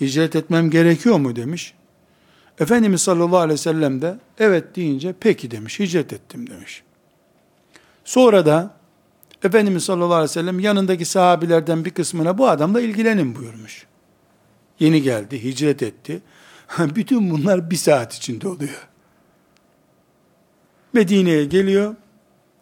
hicret 0.00 0.36
etmem 0.36 0.70
gerekiyor 0.70 1.18
mu 1.18 1.36
demiş. 1.36 1.74
Efendimiz 2.60 3.00
sallallahu 3.00 3.38
aleyhi 3.38 3.58
ve 3.58 3.62
sellem 3.62 4.02
de 4.02 4.18
evet 4.38 4.76
deyince 4.76 5.14
peki 5.20 5.50
demiş 5.50 5.80
hicret 5.80 6.12
ettim 6.12 6.50
demiş. 6.50 6.82
Sonra 8.08 8.46
da 8.46 8.74
Efendimiz 9.42 9.84
sallallahu 9.84 10.14
aleyhi 10.14 10.30
ve 10.30 10.32
sellem 10.32 10.60
yanındaki 10.60 11.04
sahabilerden 11.04 11.84
bir 11.84 11.90
kısmına 11.90 12.38
bu 12.38 12.48
adamla 12.48 12.80
ilgilenin 12.80 13.36
buyurmuş. 13.36 13.86
Yeni 14.80 15.02
geldi, 15.02 15.44
hicret 15.44 15.82
etti. 15.82 16.22
Bütün 16.78 17.30
bunlar 17.30 17.70
bir 17.70 17.76
saat 17.76 18.14
içinde 18.14 18.48
oluyor. 18.48 18.88
Medine'ye 20.92 21.44
geliyor. 21.44 21.94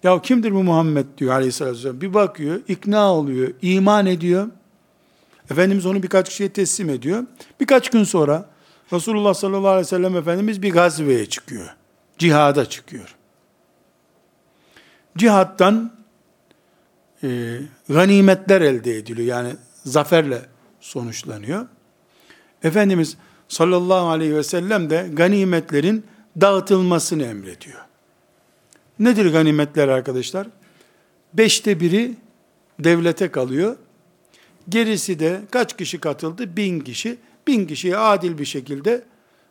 Ya 0.02 0.22
kimdir 0.22 0.54
bu 0.54 0.62
Muhammed 0.62 1.06
diyor 1.18 1.32
aleyhissalatü 1.32 1.76
vesselam. 1.76 2.00
Bir 2.00 2.14
bakıyor, 2.14 2.60
ikna 2.68 3.12
oluyor, 3.12 3.52
iman 3.62 4.06
ediyor. 4.06 4.48
Efendimiz 5.50 5.86
onu 5.86 6.02
birkaç 6.02 6.28
kişiye 6.28 6.48
teslim 6.48 6.90
ediyor. 6.90 7.24
Birkaç 7.60 7.90
gün 7.90 8.04
sonra 8.04 8.50
Resulullah 8.92 9.34
sallallahu 9.34 9.68
aleyhi 9.68 9.86
ve 9.86 9.90
sellem 9.90 10.16
Efendimiz 10.16 10.62
bir 10.62 10.72
gazveye 10.72 11.26
çıkıyor. 11.26 11.76
Cihada 12.18 12.68
çıkıyor. 12.68 13.16
Cihattan 15.16 15.92
e, 17.22 17.58
ganimetler 17.88 18.60
elde 18.60 18.96
ediliyor. 18.96 19.28
Yani 19.28 19.56
zaferle 19.84 20.42
sonuçlanıyor. 20.80 21.66
Efendimiz 22.62 23.16
sallallahu 23.48 24.08
aleyhi 24.08 24.36
ve 24.36 24.42
sellem 24.42 24.90
de 24.90 25.10
ganimetlerin 25.12 26.04
dağıtılmasını 26.40 27.22
emrediyor. 27.22 27.80
Nedir 28.98 29.32
ganimetler 29.32 29.88
arkadaşlar? 29.88 30.46
Beşte 31.34 31.80
biri 31.80 32.14
devlete 32.80 33.30
kalıyor. 33.30 33.76
Gerisi 34.68 35.18
de 35.18 35.40
kaç 35.50 35.76
kişi 35.76 36.00
katıldı? 36.00 36.56
Bin 36.56 36.80
kişi. 36.80 37.18
Bin 37.46 37.66
kişiye 37.66 37.96
adil 37.96 38.38
bir 38.38 38.44
şekilde 38.44 39.04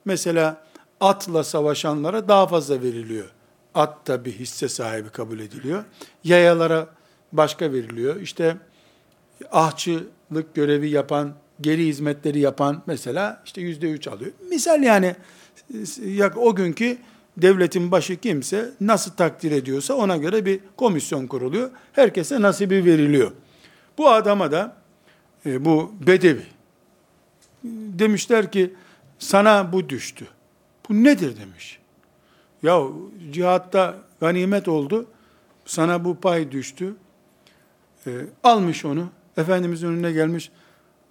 mesela 0.06 0.66
atla 1.00 1.44
savaşanlara 1.44 2.28
daha 2.28 2.48
fazla 2.48 2.82
veriliyor. 2.82 3.30
At 3.76 4.08
da 4.08 4.26
bir 4.26 4.32
hisse 4.32 4.70
sahibi 4.70 5.10
kabul 5.10 5.40
ediliyor. 5.40 5.84
Yayalara 6.24 6.88
başka 7.32 7.72
veriliyor. 7.74 8.22
İşte 8.22 8.58
ahçılık 9.52 10.56
görevi 10.56 10.90
yapan, 10.90 11.34
geri 11.62 11.88
hizmetleri 11.88 12.40
yapan 12.40 12.84
mesela 12.86 13.42
işte 13.46 13.62
yüzde 13.62 13.92
üç 13.92 14.08
alıyor. 14.08 14.32
Misal 14.50 14.84
yani 14.84 15.16
o 16.36 16.56
günkü 16.56 16.98
devletin 17.38 17.92
başı 17.92 18.16
kimse 18.16 18.72
nasıl 18.82 19.12
takdir 19.12 19.52
ediyorsa 19.52 19.94
ona 19.94 20.18
göre 20.18 20.46
bir 20.46 20.60
komisyon 20.78 21.28
kuruluyor. 21.28 21.70
Herkese 21.94 22.42
nasibi 22.42 22.86
veriliyor. 22.86 23.32
Bu 23.98 24.10
adama 24.10 24.52
da 24.52 24.76
e, 25.46 25.66
bu 25.66 25.94
bedevi 26.08 26.46
demişler 28.00 28.52
ki 28.52 28.74
sana 29.20 29.74
bu 29.74 29.90
düştü. 29.90 30.28
Bu 30.90 31.04
nedir 31.04 31.38
demiş. 31.38 31.80
Ya 32.66 32.82
cihatta 33.32 33.96
ganimet 34.20 34.68
oldu. 34.68 35.06
Sana 35.66 36.06
bu 36.06 36.16
pay 36.16 36.52
düştü. 36.52 36.96
E, 38.08 38.12
almış 38.44 38.86
onu. 38.86 39.10
Efendimizin 39.38 39.88
önüne 39.88 40.12
gelmiş. 40.12 40.52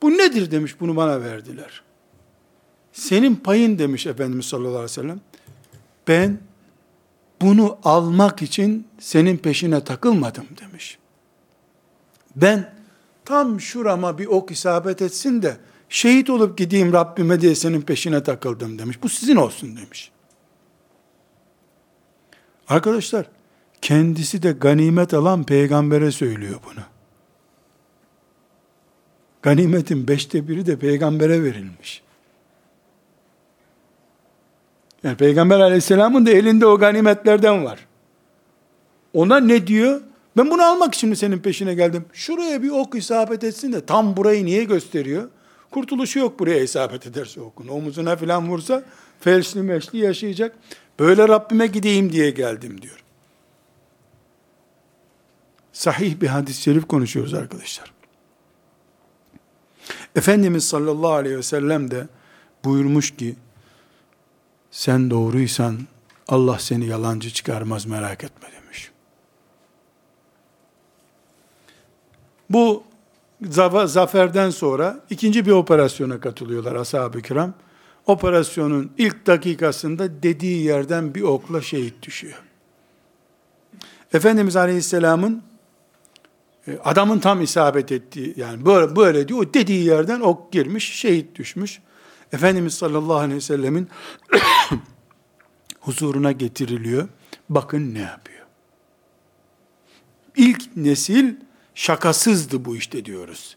Bu 0.03 0.11
nedir 0.11 0.51
demiş 0.51 0.81
bunu 0.81 0.97
bana 0.97 1.21
verdiler. 1.21 1.83
Senin 2.93 3.37
payın 3.37 3.79
demiş 3.79 4.07
Efendimiz 4.07 4.47
sallallahu 4.47 4.69
aleyhi 4.71 4.85
ve 4.85 4.89
sellem. 4.89 5.21
Ben 6.09 6.39
bunu 7.43 7.79
almak 7.85 8.43
için 8.43 8.87
senin 8.99 9.37
peşine 9.37 9.85
takılmadım 9.85 10.47
demiş. 10.61 10.99
Ben 12.37 12.75
tam 13.25 13.61
şurama 13.61 14.19
bir 14.19 14.27
ok 14.27 14.51
isabet 14.51 15.03
etsin 15.03 15.43
de 15.43 15.57
şehit 15.89 16.31
olup 16.31 16.59
gideyim 16.59 16.93
Rabbime 16.93 17.41
diye 17.41 17.55
senin 17.55 17.81
peşine 17.81 18.23
takıldım 18.23 18.79
demiş. 18.79 19.03
Bu 19.03 19.09
sizin 19.09 19.37
olsun 19.37 19.77
demiş. 19.77 20.14
Arkadaşlar 22.69 23.27
kendisi 23.83 24.43
de 24.43 24.53
ganimet 24.53 25.15
alan 25.15 25.45
peygambere 25.45 26.11
söylüyor 26.11 26.61
bunu. 26.65 26.85
Ganimetin 29.43 30.09
beşte 30.09 30.49
biri 30.49 30.67
de 30.67 30.79
peygambere 30.79 31.43
verilmiş. 31.43 32.03
Yani 35.03 35.17
Peygamber 35.17 35.61
aleyhisselamın 35.61 36.27
da 36.27 36.31
elinde 36.31 36.67
o 36.67 36.79
ganimetlerden 36.79 37.65
var. 37.65 37.87
Ona 39.15 39.41
ne 39.41 39.67
diyor? 39.67 40.01
Ben 40.37 40.51
bunu 40.51 40.63
almak 40.63 40.95
için 40.95 41.09
mi 41.09 41.17
senin 41.17 41.39
peşine 41.39 41.75
geldim? 41.75 42.05
Şuraya 42.13 42.63
bir 42.63 42.71
ok 42.71 42.95
isabet 42.95 43.45
etsin 43.45 43.73
de 43.73 43.87
tam 43.87 44.17
burayı 44.17 44.45
niye 44.45 44.65
gösteriyor? 44.65 45.29
Kurtuluşu 45.71 46.19
yok 46.19 46.39
buraya 46.39 46.61
isabet 46.61 47.07
ederse 47.07 47.41
okun. 47.41 47.69
Omuzuna 47.69 48.17
falan 48.17 48.49
vursa 48.49 48.83
felçli 49.21 49.63
meşli 49.63 49.99
yaşayacak. 49.99 50.57
Böyle 50.99 51.29
Rabbime 51.29 51.67
gideyim 51.67 52.13
diye 52.13 52.31
geldim 52.31 52.83
diyor. 52.83 53.05
Sahih 55.73 56.21
bir 56.21 56.27
hadis-i 56.27 56.63
şerif 56.63 56.89
konuşuyoruz 56.89 57.35
arkadaşlar. 57.35 57.93
Efendimiz 60.17 60.69
sallallahu 60.69 61.13
aleyhi 61.13 61.37
ve 61.37 61.43
sellem 61.43 61.91
de 61.91 62.07
buyurmuş 62.65 63.17
ki 63.17 63.37
sen 64.71 65.11
doğruysan 65.11 65.79
Allah 66.29 66.59
seni 66.59 66.87
yalancı 66.87 67.31
çıkarmaz 67.31 67.87
merak 67.87 68.25
etme 68.25 68.49
demiş. 68.53 68.91
Bu 72.51 72.85
zaferden 73.87 74.51
sonra 74.51 75.01
ikinci 75.11 75.47
bir 75.47 75.51
operasyona 75.51 76.21
katılıyorlar 76.21 76.75
ashab-ı 76.75 77.23
kiram. 77.23 77.55
Operasyonun 78.07 78.93
ilk 78.99 79.27
dakikasında 79.27 80.23
dediği 80.23 80.65
yerden 80.65 81.15
bir 81.15 81.23
okla 81.23 81.63
şehit 81.63 82.03
düşüyor. 82.03 82.43
Efendimiz 84.13 84.57
Aleyhisselam'ın 84.57 85.43
e, 86.69 86.79
adamın 86.85 87.19
tam 87.19 87.43
isabet 87.43 87.93
ettiği 87.93 88.35
yani 88.37 88.67
böyle 88.67 88.97
böyle 88.97 89.29
diyor 89.29 89.41
o 89.41 89.55
dediği 89.55 89.85
yerden 89.85 90.21
ok 90.21 90.53
girmiş 90.53 90.93
şehit 90.93 91.39
düşmüş. 91.39 91.81
Efendimiz 92.33 92.75
sallallahu 92.75 93.17
aleyhi 93.17 93.37
ve 93.37 93.41
sellemin 93.41 93.89
huzuruna 95.81 96.33
getiriliyor. 96.33 97.09
Bakın 97.49 97.95
ne 97.95 98.01
yapıyor. 98.01 98.47
İlk 100.37 100.77
nesil 100.77 101.35
şakasızdı 101.75 102.65
bu 102.65 102.77
işte 102.77 103.05
diyoruz. 103.05 103.57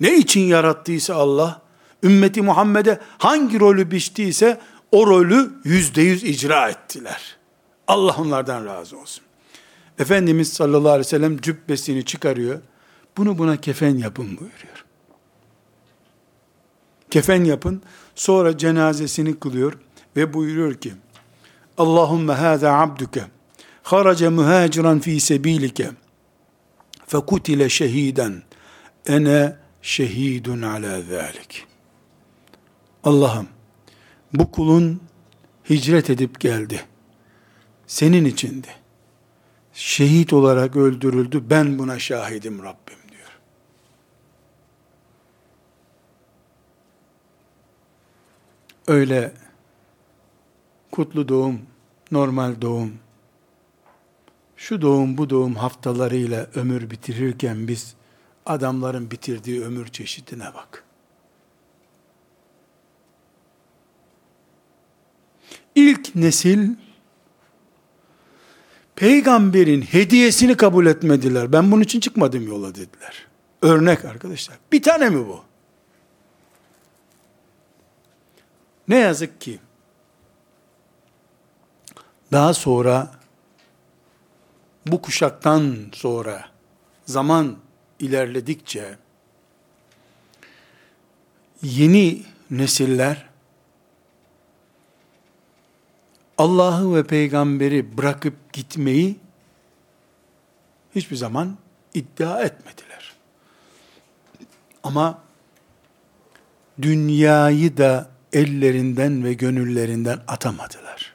Ne 0.00 0.16
için 0.16 0.40
yarattıysa 0.40 1.14
Allah, 1.14 1.62
ümmeti 2.02 2.42
Muhammed'e 2.42 3.00
hangi 3.18 3.60
rolü 3.60 3.90
biçtiyse 3.90 4.60
o 4.92 5.06
rolü 5.06 5.50
yüzde 5.64 6.02
yüz 6.02 6.24
icra 6.24 6.68
ettiler. 6.68 7.36
Allah 7.88 8.16
onlardan 8.18 8.66
razı 8.66 8.98
olsun. 8.98 9.24
Efendimiz 9.98 10.52
sallallahu 10.52 10.88
aleyhi 10.88 11.06
ve 11.06 11.10
sellem 11.10 11.40
cübbesini 11.40 12.04
çıkarıyor. 12.04 12.60
Bunu 13.16 13.38
buna 13.38 13.56
kefen 13.56 13.96
yapın 13.96 14.26
buyuruyor. 14.26 14.84
Kefen 17.10 17.44
yapın. 17.44 17.82
Sonra 18.14 18.58
cenazesini 18.58 19.38
kılıyor 19.38 19.72
ve 20.16 20.34
buyuruyor 20.34 20.74
ki 20.74 20.92
Allahümme 21.78 22.32
hâzâ 22.32 22.72
abduke 22.72 23.24
haraca 23.82 24.30
muhaciran 24.30 25.00
fi 25.00 25.20
sebilike 25.20 25.90
fekutile 27.06 27.68
şehiden 27.68 28.42
ene 29.06 29.56
şehidun 29.82 30.62
ala 30.62 31.02
zâlik. 31.02 31.66
Allah'ım 33.06 33.48
bu 34.34 34.50
kulun 34.50 35.00
hicret 35.70 36.10
edip 36.10 36.40
geldi. 36.40 36.84
Senin 37.86 38.24
içindi. 38.24 38.68
Şehit 39.72 40.32
olarak 40.32 40.76
öldürüldü. 40.76 41.50
Ben 41.50 41.78
buna 41.78 41.98
şahidim 41.98 42.62
Rabbim 42.62 43.10
diyor. 43.10 43.38
Öyle 48.86 49.32
kutlu 50.90 51.28
doğum, 51.28 51.60
normal 52.10 52.60
doğum, 52.62 52.92
şu 54.56 54.82
doğum 54.82 55.18
bu 55.18 55.30
doğum 55.30 55.54
haftalarıyla 55.54 56.46
ömür 56.54 56.90
bitirirken 56.90 57.68
biz 57.68 57.94
adamların 58.46 59.10
bitirdiği 59.10 59.64
ömür 59.64 59.86
çeşidine 59.86 60.54
bak. 60.54 60.85
İlk 65.76 66.14
nesil 66.14 66.70
peygamberin 68.96 69.82
hediyesini 69.82 70.56
kabul 70.56 70.86
etmediler. 70.86 71.52
Ben 71.52 71.72
bunun 71.72 71.82
için 71.82 72.00
çıkmadım 72.00 72.48
yola 72.48 72.74
dediler. 72.74 73.26
Örnek 73.62 74.04
arkadaşlar. 74.04 74.58
Bir 74.72 74.82
tane 74.82 75.10
mi 75.10 75.26
bu? 75.28 75.42
Ne 78.88 78.96
yazık 78.96 79.40
ki 79.40 79.58
daha 82.32 82.54
sonra 82.54 83.10
bu 84.86 85.02
kuşaktan 85.02 85.76
sonra 85.92 86.48
zaman 87.06 87.56
ilerledikçe 87.98 88.98
yeni 91.62 92.22
nesiller 92.50 93.28
Allah'ı 96.38 96.94
ve 96.94 97.04
peygamberi 97.06 97.98
bırakıp 97.98 98.52
gitmeyi 98.52 99.16
hiçbir 100.94 101.16
zaman 101.16 101.56
iddia 101.94 102.42
etmediler. 102.42 103.12
Ama 104.82 105.22
dünyayı 106.82 107.76
da 107.76 108.10
ellerinden 108.32 109.24
ve 109.24 109.34
gönüllerinden 109.34 110.18
atamadılar. 110.28 111.14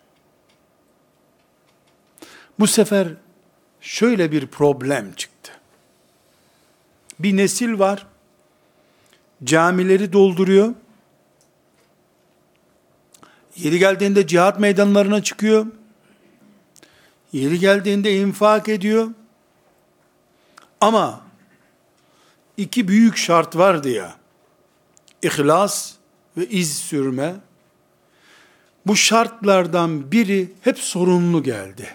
Bu 2.60 2.67
sefer 2.67 3.07
şöyle 3.81 4.31
bir 4.31 4.47
problem 4.47 5.13
çıktı. 5.13 5.51
Bir 7.19 7.38
nesil 7.38 7.79
var, 7.79 8.07
camileri 9.43 10.13
dolduruyor, 10.13 10.73
yeri 13.63 13.80
geldiğinde 13.80 14.28
cihat 14.28 14.60
meydanlarına 14.60 15.24
çıkıyor, 15.24 15.65
yeri 17.34 17.60
geldiğinde 17.60 18.15
infak 18.15 18.69
ediyor, 18.69 19.08
ama 20.82 21.21
iki 22.58 22.88
büyük 22.88 23.17
şart 23.17 23.56
vardı 23.56 23.89
ya, 23.89 24.15
ihlas 25.21 25.93
ve 26.38 26.45
iz 26.45 26.78
sürme, 26.78 27.36
bu 28.86 28.95
şartlardan 28.95 30.12
biri 30.12 30.54
hep 30.62 30.80
sorunlu 30.80 31.43
geldi. 31.43 31.88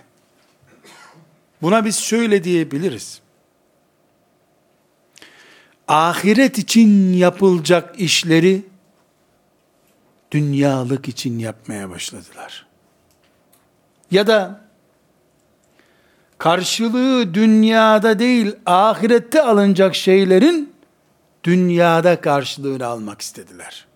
Buna 1.62 1.84
biz 1.84 1.98
şöyle 1.98 2.44
diyebiliriz. 2.44 3.20
Ahiret 5.88 6.58
için 6.58 7.12
yapılacak 7.12 8.00
işleri 8.00 8.62
dünyalık 10.36 11.08
için 11.08 11.38
yapmaya 11.38 11.90
başladılar. 11.90 12.66
Ya 14.10 14.26
da 14.26 14.60
karşılığı 16.38 17.34
dünyada 17.34 18.18
değil 18.18 18.56
ahirette 18.66 19.42
alınacak 19.42 19.94
şeylerin 19.94 20.74
dünyada 21.44 22.20
karşılığını 22.20 22.86
almak 22.86 23.20
istediler. 23.20 23.86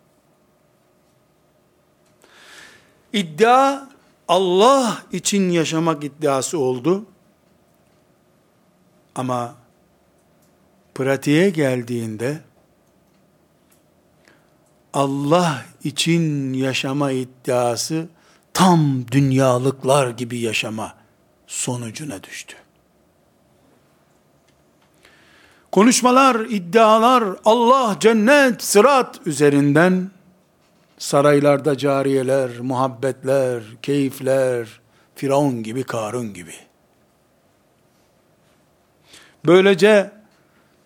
İddia 3.13 3.89
Allah 4.29 5.03
için 5.13 5.51
yaşamak 5.51 6.05
iddiası 6.05 6.59
oldu. 6.59 7.07
Ama 9.15 9.55
pratiğe 10.95 11.51
geldiğinde 11.51 12.41
Allah 14.93 15.70
için 15.85 16.53
yaşama 16.53 17.11
iddiası 17.13 18.09
tam 18.55 19.09
dünyalıklar 19.13 20.11
gibi 20.11 20.39
yaşama 20.39 20.95
sonucuna 21.47 22.23
düştü. 22.23 22.57
Konuşmalar, 25.73 26.41
iddialar, 26.41 27.25
Allah, 27.45 27.97
cennet, 28.01 28.63
sırat 28.63 29.21
üzerinden 29.27 30.11
saraylarda 30.99 31.79
cariyeler, 31.79 32.61
muhabbetler, 32.61 33.63
keyifler, 33.83 34.81
Firavun 35.15 35.63
gibi, 35.63 35.83
Karun 35.85 36.35
gibi. 36.35 36.55
Böylece 39.47 40.11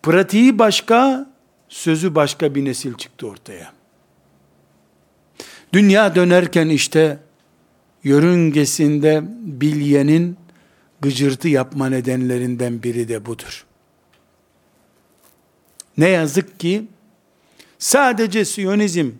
pratiği 0.03 0.59
başka, 0.59 1.29
sözü 1.69 2.15
başka 2.15 2.55
bir 2.55 2.65
nesil 2.65 2.93
çıktı 2.93 3.27
ortaya. 3.27 3.74
Dünya 5.75 6.15
dönerken 6.15 6.69
işte 6.69 7.19
yörüngesinde 8.03 9.23
bilyenin 9.39 10.37
gıcırtı 11.01 11.47
yapma 11.47 11.89
nedenlerinden 11.89 12.83
biri 12.83 13.07
de 13.07 13.25
budur. 13.25 13.65
Ne 15.97 16.09
yazık 16.09 16.59
ki 16.59 16.87
sadece 17.79 18.45
Siyonizm, 18.45 19.11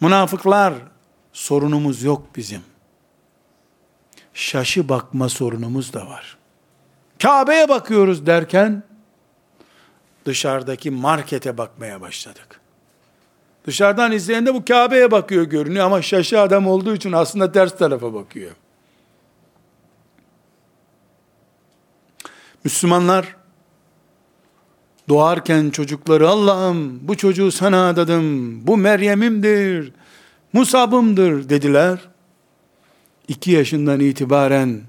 münafıklar 0.00 0.74
sorunumuz 1.32 2.02
yok 2.02 2.36
bizim. 2.36 2.62
Şaşı 4.34 4.88
bakma 4.88 5.28
sorunumuz 5.28 5.92
da 5.92 6.06
var 6.06 6.38
Kabe'ye 7.22 7.68
bakıyoruz 7.68 8.26
derken 8.26 8.82
dışarıdaki 10.26 10.90
markete 10.90 11.58
bakmaya 11.58 12.00
başladık. 12.00 12.63
Dışarıdan 13.66 14.12
izleyen 14.12 14.46
de 14.46 14.54
bu 14.54 14.64
Kabe'ye 14.64 15.10
bakıyor 15.10 15.44
görünüyor 15.44 15.86
ama 15.86 16.02
şaşı 16.02 16.40
adam 16.40 16.66
olduğu 16.66 16.94
için 16.94 17.12
aslında 17.12 17.52
ters 17.52 17.78
tarafa 17.78 18.14
bakıyor. 18.14 18.50
Müslümanlar 22.64 23.36
doğarken 25.08 25.70
çocukları 25.70 26.28
Allah'ım 26.28 27.08
bu 27.08 27.16
çocuğu 27.16 27.52
sana 27.52 27.88
adadım, 27.88 28.66
bu 28.66 28.76
Meryem'imdir, 28.76 29.92
Musab'ımdır 30.52 31.48
dediler. 31.48 31.98
İki 33.28 33.50
yaşından 33.50 34.00
itibaren 34.00 34.80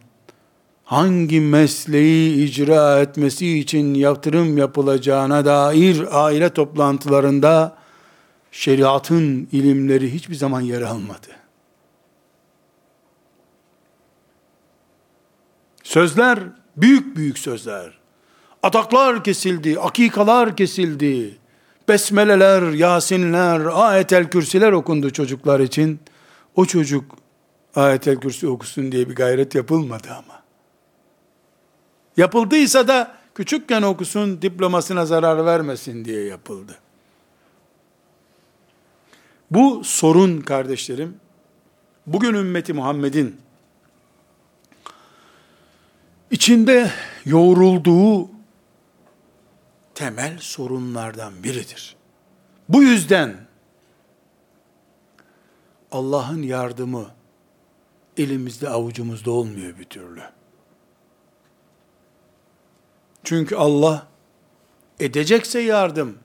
hangi 0.83 1.41
mesleği 1.41 2.45
icra 2.45 2.99
etmesi 2.99 3.59
için 3.59 3.93
yatırım 3.93 4.57
yapılacağına 4.57 5.45
dair 5.45 6.03
aile 6.11 6.49
toplantılarında 6.49 7.77
şeriatın 8.55 9.47
ilimleri 9.51 10.13
hiçbir 10.13 10.35
zaman 10.35 10.61
yer 10.61 10.81
almadı. 10.81 11.27
Sözler, 15.83 16.39
büyük 16.77 17.15
büyük 17.15 17.39
sözler. 17.39 17.97
Ataklar 18.63 19.23
kesildi, 19.23 19.79
akikalar 19.79 20.55
kesildi. 20.55 21.37
Besmeleler, 21.87 22.71
Yasinler, 22.71 23.61
ayetel 23.65 24.29
kürsiler 24.29 24.71
okundu 24.71 25.09
çocuklar 25.09 25.59
için. 25.59 25.99
O 26.55 26.65
çocuk 26.65 27.15
ayetel 27.75 28.19
kürsi 28.19 28.47
okusun 28.47 28.91
diye 28.91 29.09
bir 29.09 29.15
gayret 29.15 29.55
yapılmadı 29.55 30.07
ama. 30.11 30.43
Yapıldıysa 32.17 32.87
da 32.87 33.17
küçükken 33.35 33.81
okusun, 33.81 34.41
diplomasına 34.41 35.05
zarar 35.05 35.45
vermesin 35.45 36.05
diye 36.05 36.23
yapıldı. 36.23 36.84
Bu 39.51 39.83
sorun 39.83 40.41
kardeşlerim, 40.41 41.19
bugün 42.07 42.33
ümmeti 42.33 42.73
Muhammed'in 42.73 43.41
içinde 46.31 46.91
yoğrulduğu 47.25 48.29
temel 49.95 50.37
sorunlardan 50.39 51.43
biridir. 51.43 51.95
Bu 52.69 52.83
yüzden 52.83 53.37
Allah'ın 55.91 56.41
yardımı 56.41 57.05
elimizde 58.17 58.69
avucumuzda 58.69 59.31
olmuyor 59.31 59.79
bir 59.79 59.83
türlü. 59.83 60.21
Çünkü 63.23 63.55
Allah 63.55 64.07
edecekse 64.99 65.59
yardım 65.59 66.17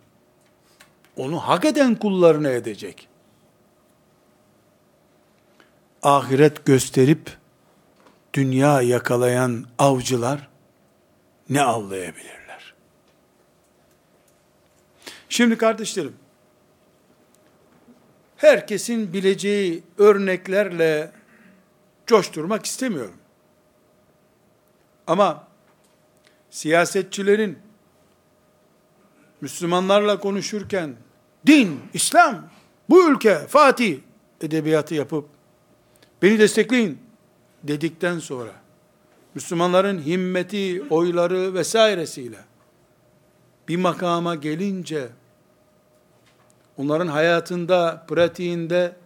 onu 1.16 1.38
hak 1.38 1.64
eden 1.64 1.94
kullarına 1.94 2.50
edecek. 2.50 3.09
Ahiret 6.02 6.64
gösterip 6.64 7.36
dünya 8.34 8.82
yakalayan 8.82 9.66
avcılar 9.78 10.48
ne 11.48 11.62
avlayabilirler? 11.62 12.74
Şimdi 15.28 15.58
kardeşlerim, 15.58 16.14
herkesin 18.36 19.12
bileceği 19.12 19.82
örneklerle 19.98 21.12
coşturmak 22.06 22.66
istemiyorum. 22.66 23.16
Ama 25.06 25.48
siyasetçilerin 26.50 27.58
Müslümanlarla 29.40 30.20
konuşurken 30.20 30.96
din, 31.46 31.80
İslam, 31.94 32.50
bu 32.88 33.10
ülke, 33.10 33.46
Fatih 33.46 33.98
edebiyatı 34.40 34.94
yapıp 34.94 35.39
beni 36.22 36.38
destekleyin 36.38 36.98
dedikten 37.62 38.18
sonra 38.18 38.52
Müslümanların 39.34 40.02
himmeti, 40.02 40.84
oyları 40.90 41.54
vesairesiyle 41.54 42.38
bir 43.68 43.76
makama 43.76 44.34
gelince 44.34 45.08
onların 46.76 47.06
hayatında, 47.06 48.04
pratiğinde 48.08 48.96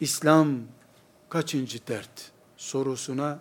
İslam 0.00 0.58
kaçıncı 1.28 1.86
dert 1.86 2.30
sorusuna 2.56 3.38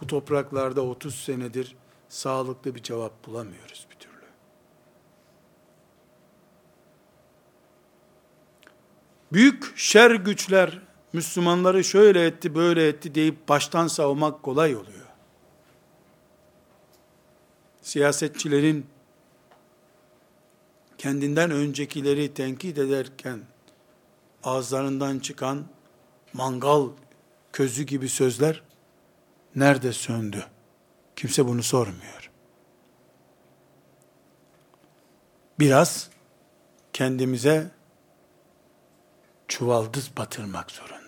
bu 0.00 0.06
topraklarda 0.06 0.82
30 0.82 1.14
senedir 1.14 1.76
sağlıklı 2.08 2.74
bir 2.74 2.82
cevap 2.82 3.26
bulamıyoruz 3.26 3.86
bir 3.90 3.96
türlü. 3.96 4.12
Büyük 9.32 9.78
şer 9.78 10.10
güçler 10.10 10.78
Müslümanları 11.12 11.84
şöyle 11.84 12.26
etti, 12.26 12.54
böyle 12.54 12.88
etti 12.88 13.14
deyip 13.14 13.48
baştan 13.48 13.86
savmak 13.86 14.42
kolay 14.42 14.76
oluyor. 14.76 15.06
Siyasetçilerin 17.82 18.86
kendinden 20.98 21.50
öncekileri 21.50 22.34
tenkit 22.34 22.78
ederken 22.78 23.40
ağızlarından 24.44 25.18
çıkan 25.18 25.66
mangal 26.32 26.88
közü 27.52 27.82
gibi 27.82 28.08
sözler 28.08 28.62
nerede 29.56 29.92
söndü? 29.92 30.46
Kimse 31.16 31.46
bunu 31.46 31.62
sormuyor. 31.62 32.30
Biraz 35.58 36.10
kendimize 36.92 37.70
çuvaldız 39.48 40.10
batırmak 40.16 40.70
zorundayız. 40.70 41.01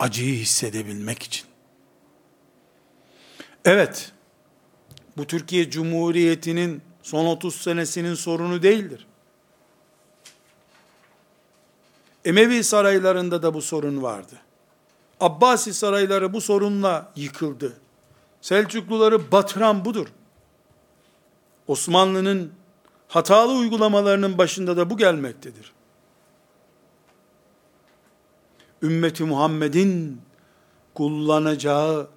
Acıyı 0.00 0.34
hissedebilmek 0.34 1.22
için. 1.22 1.46
Evet, 3.64 4.12
bu 5.16 5.26
Türkiye 5.26 5.70
Cumhuriyeti'nin 5.70 6.82
son 7.02 7.26
30 7.26 7.54
senesinin 7.54 8.14
sorunu 8.14 8.62
değildir. 8.62 9.06
Emevi 12.24 12.64
saraylarında 12.64 13.42
da 13.42 13.54
bu 13.54 13.62
sorun 13.62 14.02
vardı. 14.02 14.34
Abbasi 15.20 15.74
sarayları 15.74 16.32
bu 16.32 16.40
sorunla 16.40 17.12
yıkıldı. 17.16 17.72
Selçukluları 18.40 19.32
batıran 19.32 19.84
budur. 19.84 20.06
Osmanlı'nın 21.66 22.52
hatalı 23.08 23.52
uygulamalarının 23.52 24.38
başında 24.38 24.76
da 24.76 24.90
bu 24.90 24.96
gelmektedir. 24.96 25.72
Ümmeti 28.82 29.24
Muhammed'in 29.24 30.20
kullanacağı 30.94 32.10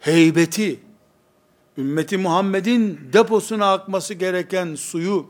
heybeti, 0.00 0.80
ümmeti 1.78 2.18
Muhammed'in 2.18 3.10
deposuna 3.12 3.72
akması 3.72 4.14
gereken 4.14 4.74
suyu 4.74 5.26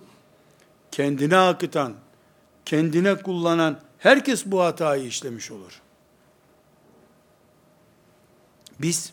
kendine 0.91 1.37
akıtan, 1.37 1.95
kendine 2.65 3.15
kullanan 3.15 3.81
herkes 3.99 4.47
bu 4.47 4.61
hatayı 4.61 5.07
işlemiş 5.07 5.51
olur. 5.51 5.81
Biz 8.81 9.13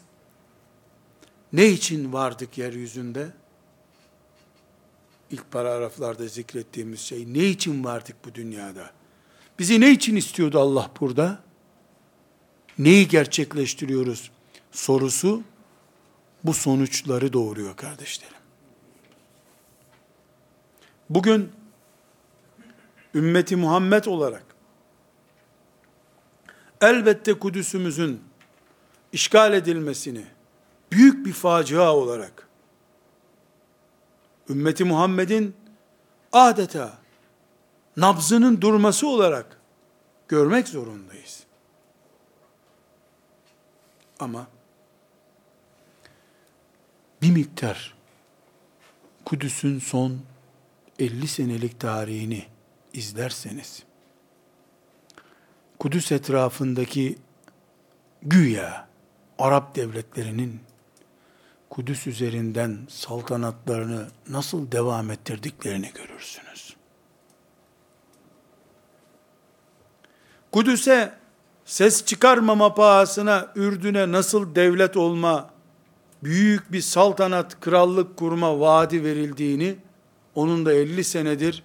ne 1.54 1.68
için 1.68 2.14
vardık 2.14 2.58
yeryüzünde? 2.58 3.28
İlk 5.32 5.52
paragraflarda 5.52 6.28
zikrettiğimiz 6.28 7.00
şey, 7.00 7.34
ne 7.34 7.46
için 7.46 7.84
vardık 7.84 8.16
bu 8.26 8.36
dünyada? 8.36 8.92
Bizi 9.60 9.82
ne 9.82 9.92
için 9.92 10.16
istiyordu 10.16 10.60
Allah 10.60 10.92
burada? 11.00 11.47
Neyi 12.80 13.08
gerçekleştiriyoruz? 13.08 14.32
Sorusu, 14.72 15.44
bu 16.44 16.54
sonuçları 16.54 17.34
doğuruyor 17.34 17.76
kardeşlerim. 17.76 18.38
Bugün, 21.10 21.52
ümmeti 23.16 23.56
Muhammed 23.56 24.06
olarak, 24.06 24.44
elbette 26.82 27.34
Kudüs'ümüzün 27.34 28.22
işgal 29.12 29.54
edilmesini 29.54 30.26
büyük 30.92 31.26
bir 31.26 31.34
facia 31.34 31.96
olarak 31.96 32.48
ümmeti 34.50 34.84
Muhammed'in 34.84 35.56
adeta 36.32 36.98
nabzının 37.98 38.62
durması 38.62 39.08
olarak 39.08 39.60
görmek 40.28 40.68
zorundayız. 40.68 41.37
Ama 44.20 44.48
bir 47.22 47.32
miktar 47.32 47.98
Kudüs'ün 49.26 49.80
son 49.80 50.22
50 51.00 51.28
senelik 51.28 51.80
tarihini 51.80 52.46
izlerseniz 52.94 53.84
Kudüs 55.80 56.12
etrafındaki 56.12 57.18
güya 58.22 58.88
Arap 59.40 59.76
devletlerinin 59.76 60.60
Kudüs 61.70 62.08
üzerinden 62.08 62.80
saltanatlarını 62.90 64.08
nasıl 64.30 64.72
devam 64.72 65.12
ettirdiklerini 65.12 65.92
görürsünüz. 65.94 66.76
Kudüs'e 70.52 71.14
ses 71.68 72.06
çıkarmama 72.06 72.74
pahasına 72.74 73.52
Ürdün'e 73.56 74.12
nasıl 74.12 74.56
devlet 74.56 74.98
olma, 74.98 75.50
büyük 76.24 76.72
bir 76.72 76.82
saltanat, 76.82 77.60
krallık 77.60 78.18
kurma 78.18 78.60
vaadi 78.60 79.04
verildiğini, 79.04 79.76
onun 80.36 80.66
da 80.66 80.74
50 80.74 81.04
senedir 81.04 81.64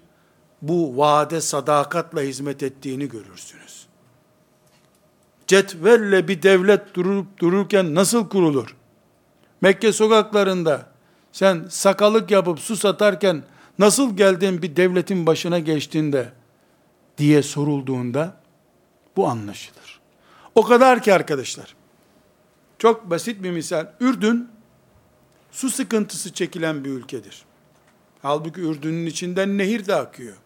bu 0.62 0.96
vaade 0.96 1.40
sadakatla 1.40 2.20
hizmet 2.20 2.62
ettiğini 2.62 3.08
görürsünüz. 3.08 3.86
Cetvelle 5.46 6.28
bir 6.28 6.42
devlet 6.42 6.94
durup 6.94 7.38
dururken 7.38 7.94
nasıl 7.94 8.28
kurulur? 8.28 8.76
Mekke 9.60 9.92
sokaklarında 9.92 10.86
sen 11.32 11.66
sakalık 11.68 12.30
yapıp 12.30 12.60
su 12.60 12.76
satarken 12.76 13.42
nasıl 13.78 14.16
geldin 14.16 14.62
bir 14.62 14.76
devletin 14.76 15.26
başına 15.26 15.58
geçtiğinde 15.58 16.32
diye 17.18 17.42
sorulduğunda 17.42 18.41
bu 19.16 19.28
anlaşılır. 19.28 20.00
O 20.54 20.64
kadar 20.64 21.02
ki 21.02 21.14
arkadaşlar. 21.14 21.76
Çok 22.78 23.10
basit 23.10 23.42
bir 23.42 23.50
misal. 23.50 23.86
Ürdün 24.00 24.48
su 25.50 25.70
sıkıntısı 25.70 26.32
çekilen 26.32 26.84
bir 26.84 26.90
ülkedir. 26.90 27.44
Halbuki 28.22 28.60
Ürdün'ün 28.60 29.06
içinden 29.06 29.58
nehir 29.58 29.86
de 29.86 29.94
akıyor. 29.94 30.36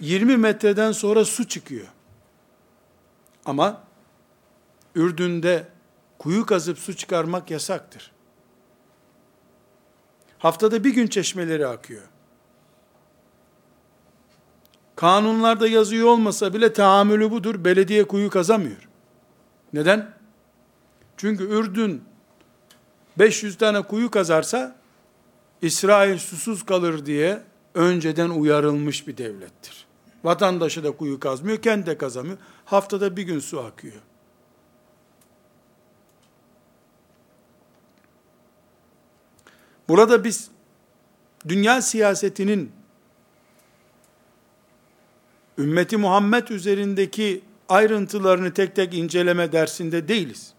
20 0.00 0.36
metreden 0.36 0.92
sonra 0.92 1.24
su 1.24 1.48
çıkıyor. 1.48 1.86
Ama 3.44 3.82
Ürdün'de 4.94 5.68
kuyu 6.18 6.46
kazıp 6.46 6.78
su 6.78 6.96
çıkarmak 6.96 7.50
yasaktır. 7.50 8.12
Haftada 10.38 10.84
bir 10.84 10.94
gün 10.94 11.06
çeşmeleri 11.06 11.66
akıyor. 11.66 12.02
Kanunlarda 14.96 15.68
yazıyor 15.68 16.08
olmasa 16.08 16.54
bile 16.54 16.72
tahammülü 16.72 17.30
budur. 17.30 17.64
Belediye 17.64 18.04
kuyu 18.04 18.30
kazamıyor. 18.30 18.88
Neden? 19.72 20.14
Çünkü 21.16 21.44
Ürdün 21.44 22.04
500 23.18 23.58
tane 23.58 23.82
kuyu 23.82 24.10
kazarsa 24.10 24.76
İsrail 25.62 26.18
susuz 26.18 26.62
kalır 26.62 27.06
diye 27.06 27.42
önceden 27.74 28.30
uyarılmış 28.30 29.06
bir 29.06 29.16
devlettir. 29.16 29.86
Vatandaşı 30.24 30.84
da 30.84 30.92
kuyu 30.92 31.20
kazmıyor, 31.20 31.62
kendi 31.62 31.86
de 31.86 31.98
kazamıyor. 31.98 32.38
Haftada 32.64 33.16
bir 33.16 33.22
gün 33.22 33.38
su 33.38 33.60
akıyor. 33.60 34.02
Burada 39.88 40.24
biz 40.24 40.50
dünya 41.48 41.82
siyasetinin 41.82 42.72
ümmeti 45.58 45.96
Muhammed 45.96 46.48
üzerindeki 46.48 47.42
ayrıntılarını 47.68 48.54
tek 48.54 48.76
tek 48.76 48.94
inceleme 48.94 49.52
dersinde 49.52 50.08
değiliz. 50.08 50.52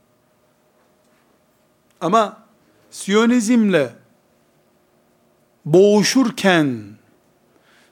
Ama 2.02 2.46
Siyonizmle 2.92 3.94
boğuşurken 5.66 6.84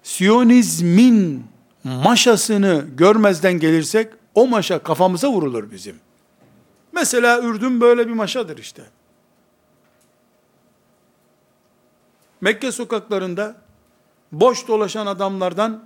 Siyonizmin 0.04 1.46
maşasını 1.84 2.86
görmezden 2.98 3.60
gelirsek 3.60 4.14
o 4.36 4.48
maşa 4.48 4.84
kafamıza 4.84 5.32
vurulur 5.32 5.72
bizim. 5.72 5.96
Mesela 6.92 7.42
Ürdün 7.42 7.82
böyle 7.82 8.08
bir 8.08 8.14
maşadır 8.14 8.58
işte. 8.58 8.84
Mekke 12.42 12.72
sokaklarında 12.72 13.56
boş 14.32 14.68
dolaşan 14.68 15.06
adamlardan 15.06 15.84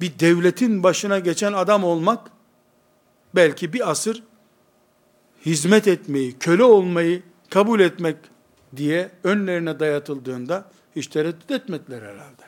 bir 0.00 0.18
devletin 0.18 0.82
başına 0.82 1.18
geçen 1.18 1.52
adam 1.52 1.84
olmak 1.84 2.30
belki 3.34 3.72
bir 3.72 3.90
asır 3.90 4.22
hizmet 5.46 5.88
etmeyi, 5.88 6.38
köle 6.38 6.64
olmayı 6.64 7.22
kabul 7.50 7.80
etmek 7.80 8.16
diye 8.76 9.10
önlerine 9.24 9.80
dayatıldığında 9.80 10.70
hiç 10.96 11.06
tereddüt 11.06 11.50
etmediler 11.50 12.02
herhalde. 12.02 12.42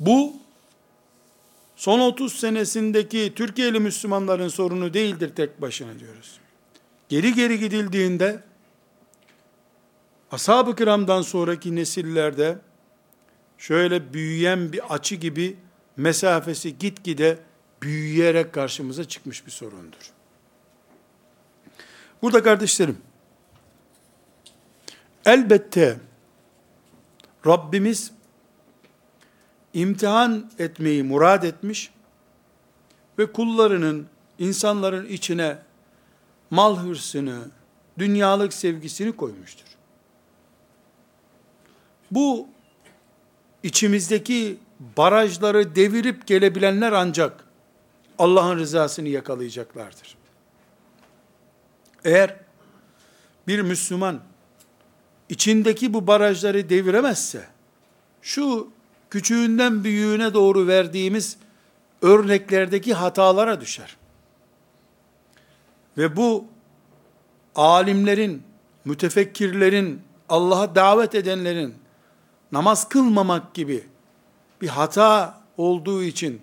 Bu 0.00 0.32
son 1.76 2.00
30 2.00 2.32
senesindeki 2.32 3.32
Türkiye'li 3.36 3.80
Müslümanların 3.80 4.48
sorunu 4.48 4.94
değildir 4.94 5.32
tek 5.36 5.62
başına 5.62 5.98
diyoruz. 5.98 6.40
Geri 7.08 7.34
geri 7.34 7.58
gidildiğinde 7.58 8.42
ashab-ı 10.32 10.76
kiramdan 10.76 11.22
sonraki 11.22 11.76
nesillerde 11.76 12.58
şöyle 13.58 14.12
büyüyen 14.12 14.72
bir 14.72 14.94
açı 14.94 15.14
gibi 15.14 15.56
mesafesi 15.96 16.78
gitgide 16.78 17.38
büyüyerek 17.82 18.52
karşımıza 18.52 19.04
çıkmış 19.04 19.46
bir 19.46 19.50
sorundur. 19.50 20.12
Burada 22.22 22.42
kardeşlerim, 22.42 22.98
elbette 25.26 25.98
Rabbimiz 27.46 28.12
imtihan 29.74 30.50
etmeyi 30.58 31.02
murad 31.02 31.42
etmiş 31.42 31.90
ve 33.18 33.32
kullarının, 33.32 34.06
insanların 34.38 35.06
içine 35.06 35.58
mal 36.50 36.76
hırsını, 36.76 37.40
dünyalık 37.98 38.52
sevgisini 38.52 39.16
koymuştur. 39.16 39.66
Bu 42.10 42.48
içimizdeki 43.62 44.58
barajları 44.96 45.74
devirip 45.74 46.26
gelebilenler 46.26 46.92
ancak 46.92 47.44
Allah'ın 48.18 48.58
rızasını 48.58 49.08
yakalayacaklardır. 49.08 50.16
Eğer 52.04 52.36
bir 53.46 53.60
Müslüman 53.60 54.20
içindeki 55.28 55.94
bu 55.94 56.06
barajları 56.06 56.68
deviremezse, 56.68 57.46
şu 58.22 58.70
küçüğünden 59.10 59.84
büyüğüne 59.84 60.34
doğru 60.34 60.66
verdiğimiz 60.66 61.36
örneklerdeki 62.02 62.94
hatalara 62.94 63.60
düşer. 63.60 63.96
Ve 65.98 66.16
bu 66.16 66.44
alimlerin, 67.54 68.42
mütefekkirlerin, 68.84 70.02
Allah'a 70.28 70.74
davet 70.74 71.14
edenlerin 71.14 71.74
namaz 72.52 72.88
kılmamak 72.88 73.54
gibi 73.54 73.86
bir 74.62 74.68
hata 74.68 75.40
olduğu 75.56 76.02
için 76.02 76.40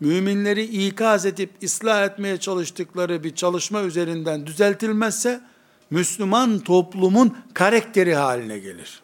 müminleri 0.00 0.64
ikaz 0.64 1.26
edip 1.26 1.50
ıslah 1.62 2.04
etmeye 2.04 2.40
çalıştıkları 2.40 3.24
bir 3.24 3.34
çalışma 3.34 3.82
üzerinden 3.82 4.46
düzeltilmezse 4.46 5.40
Müslüman 5.90 6.58
toplumun 6.58 7.36
karakteri 7.54 8.14
haline 8.14 8.58
gelir. 8.58 9.02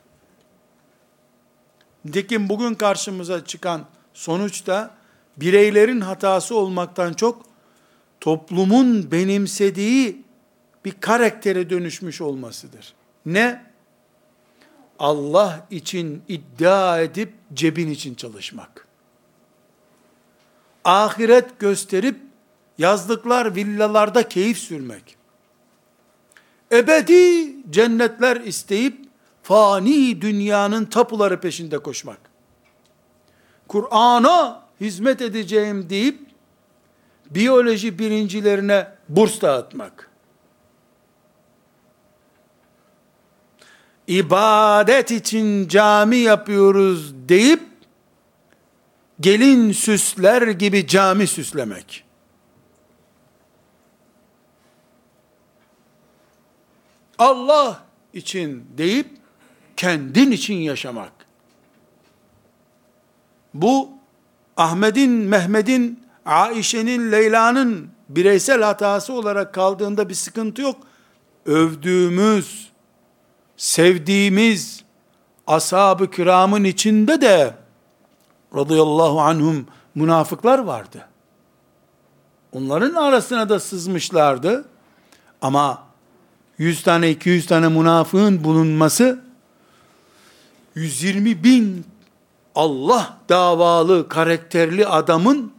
Nitekim 2.04 2.48
bugün 2.48 2.74
karşımıza 2.74 3.44
çıkan 3.44 3.84
sonuçta 4.14 4.94
bireylerin 5.36 6.00
hatası 6.00 6.56
olmaktan 6.56 7.12
çok 7.12 7.46
toplumun 8.20 9.10
benimsediği 9.10 10.22
bir 10.84 10.92
karaktere 11.00 11.70
dönüşmüş 11.70 12.20
olmasıdır. 12.20 12.94
Ne? 13.26 13.73
Allah 14.98 15.66
için 15.70 16.22
iddia 16.28 17.00
edip 17.00 17.32
cebin 17.54 17.90
için 17.90 18.14
çalışmak. 18.14 18.86
Ahiret 20.84 21.58
gösterip 21.58 22.16
yazlıklar, 22.78 23.54
villalarda 23.54 24.28
keyif 24.28 24.58
sürmek. 24.58 25.16
Ebedi 26.72 27.54
cennetler 27.70 28.36
isteyip 28.36 28.98
fani 29.42 30.20
dünyanın 30.20 30.84
tapuları 30.84 31.40
peşinde 31.40 31.78
koşmak. 31.78 32.18
Kur'an'a 33.68 34.62
hizmet 34.80 35.22
edeceğim 35.22 35.90
deyip 35.90 36.20
biyoloji 37.30 37.98
birincilerine 37.98 38.88
burs 39.08 39.40
dağıtmak. 39.40 40.13
İbadet 44.08 45.10
için 45.10 45.68
cami 45.68 46.16
yapıyoruz 46.16 47.14
deyip 47.28 47.62
gelin 49.20 49.72
süsler 49.72 50.48
gibi 50.48 50.86
cami 50.86 51.26
süslemek. 51.26 52.04
Allah 57.18 57.84
için 58.12 58.66
deyip 58.78 59.06
kendin 59.76 60.30
için 60.30 60.54
yaşamak. 60.54 61.12
Bu 63.54 63.90
Ahmet'in, 64.56 65.10
Mehmet'in, 65.10 66.04
Aişe'nin, 66.26 67.12
Leyla'nın 67.12 67.88
bireysel 68.08 68.62
hatası 68.62 69.12
olarak 69.12 69.54
kaldığında 69.54 70.08
bir 70.08 70.14
sıkıntı 70.14 70.62
yok. 70.62 70.76
Övdüğümüz, 71.46 72.72
sevdiğimiz 73.56 74.84
ashab-ı 75.46 76.10
kiramın 76.10 76.64
içinde 76.64 77.20
de 77.20 77.54
radıyallahu 78.54 79.20
anhum 79.20 79.66
münafıklar 79.94 80.58
vardı. 80.58 81.08
Onların 82.52 82.94
arasına 82.94 83.48
da 83.48 83.60
sızmışlardı. 83.60 84.64
Ama 85.42 85.82
100 86.58 86.82
tane 86.82 87.10
200 87.10 87.46
tane 87.46 87.68
münafığın 87.68 88.44
bulunması 88.44 89.20
120 90.74 91.44
bin 91.44 91.86
Allah 92.54 93.18
davalı 93.28 94.08
karakterli 94.08 94.86
adamın 94.86 95.52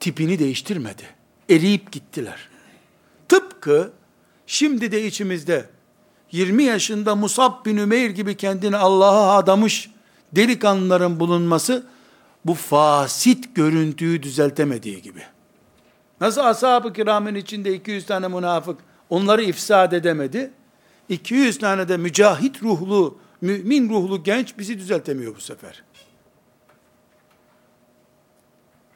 tipini 0.00 0.38
değiştirmedi. 0.38 1.02
Eriyip 1.50 1.92
gittiler. 1.92 2.48
Tıpkı 3.28 3.92
şimdi 4.46 4.92
de 4.92 5.06
içimizde 5.06 5.70
20 6.32 6.62
yaşında 6.62 7.14
Musab 7.14 7.66
bin 7.66 7.76
Ümeyr 7.76 8.10
gibi 8.10 8.36
kendini 8.36 8.76
Allah'a 8.76 9.36
adamış 9.36 9.90
delikanlıların 10.32 11.20
bulunması 11.20 11.86
bu 12.44 12.54
fasit 12.54 13.54
görüntüyü 13.54 14.22
düzeltemediği 14.22 15.02
gibi. 15.02 15.22
Nasıl 16.20 16.40
ashab-ı 16.40 16.92
kiramın 16.92 17.34
içinde 17.34 17.74
200 17.74 18.06
tane 18.06 18.28
münafık 18.28 18.78
onları 19.10 19.42
ifsad 19.42 19.92
edemedi. 19.92 20.50
200 21.08 21.58
tane 21.58 21.88
de 21.88 21.96
mücahit 21.96 22.62
ruhlu, 22.62 23.18
mümin 23.40 23.88
ruhlu 23.88 24.22
genç 24.22 24.58
bizi 24.58 24.78
düzeltemiyor 24.78 25.36
bu 25.36 25.40
sefer. 25.40 25.82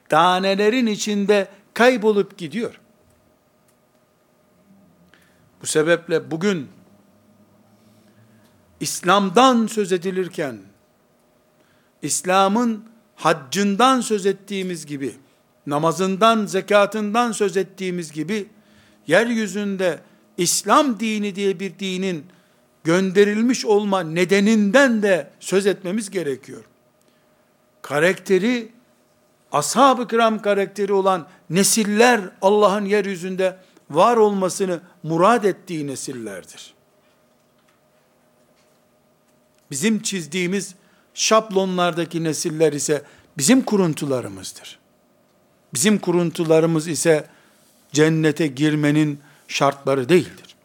Tanelerin 0.09 0.87
içinde 0.87 1.49
kaybolup 1.75 2.39
gidiyor. 2.39 2.81
Bu 5.63 5.67
sebeple 5.67 6.31
bugün 6.31 6.69
İslam'dan 8.83 9.67
söz 9.67 9.93
edilirken, 9.93 10.59
İslam'ın 12.03 12.85
haccından 13.17 14.01
söz 14.01 14.27
ettiğimiz 14.27 14.87
gibi, 14.87 15.15
namazından, 15.67 16.47
zekatından 16.47 17.33
söz 17.33 17.57
ettiğimiz 17.57 18.13
gibi, 18.13 18.49
yeryüzünde 19.07 20.01
İslam 20.37 21.01
dini 21.01 21.35
diye 21.35 21.61
bir 21.61 21.79
dinin 21.79 22.27
gönderilmiş 22.85 23.65
olma 23.65 24.01
nedeninden 24.01 25.03
de 25.03 25.31
söz 25.41 25.67
etmemiz 25.67 26.11
gerekiyor. 26.11 26.65
Karakteri, 27.83 28.73
ashab-ı 29.53 30.09
kiram 30.09 30.43
karakteri 30.43 30.93
olan 30.93 31.27
nesiller 31.51 32.21
Allah'ın 32.43 32.85
yeryüzünde 32.85 33.57
var 33.91 34.17
olmasını 34.17 34.81
murad 35.03 35.45
ettiği 35.45 35.87
nesillerdir. 35.87 36.82
Bizim 39.73 40.03
çizdiğimiz 40.03 40.75
şablonlardaki 41.15 42.25
nesiller 42.25 42.73
ise 42.73 43.03
bizim 43.39 43.63
kuruntularımızdır. 43.63 44.79
Bizim 45.75 45.99
kuruntularımız 45.99 46.89
ise 46.89 47.27
cennete 47.93 48.47
girmenin 48.47 49.21
şartları 49.49 50.09
değildir. 50.09 50.57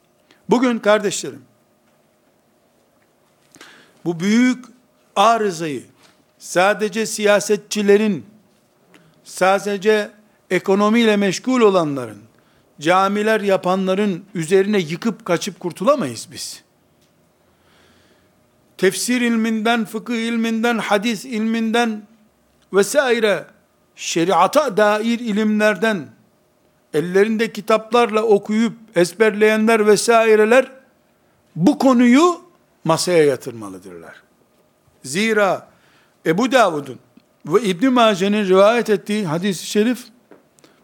Bugün 0.49 0.79
kardeşlerim, 0.79 1.41
bu 4.05 4.19
büyük 4.19 4.65
arızayı 5.15 5.83
sadece 6.39 7.05
siyasetçilerin, 7.05 8.25
sadece 9.23 10.11
ekonomiyle 10.49 11.17
meşgul 11.17 11.61
olanların, 11.61 12.21
camiler 12.81 13.41
yapanların 13.41 14.25
üzerine 14.33 14.79
yıkıp 14.79 15.25
kaçıp 15.25 15.59
kurtulamayız 15.59 16.27
biz. 16.31 16.66
Tefsir 18.77 19.21
ilminden, 19.21 19.85
fıkıh 19.85 20.15
ilminden, 20.15 20.77
hadis 20.77 21.25
ilminden 21.25 22.01
vesaire 22.73 23.45
şeriata 23.95 24.77
dair 24.77 25.19
ilimlerden 25.19 26.07
ellerinde 26.93 27.51
kitaplarla 27.53 28.23
okuyup 28.23 28.73
ezberleyenler 28.95 29.87
vesaireler 29.87 30.71
bu 31.55 31.77
konuyu 31.77 32.41
masaya 32.83 33.23
yatırmalıdırlar. 33.23 34.15
Zira 35.03 35.67
Ebu 36.25 36.51
Davud'un 36.51 36.99
ve 37.45 37.61
İbn 37.61 37.87
Mace'nin 37.87 38.45
rivayet 38.45 38.89
ettiği 38.89 39.25
hadis-i 39.25 39.65
şerif 39.65 40.03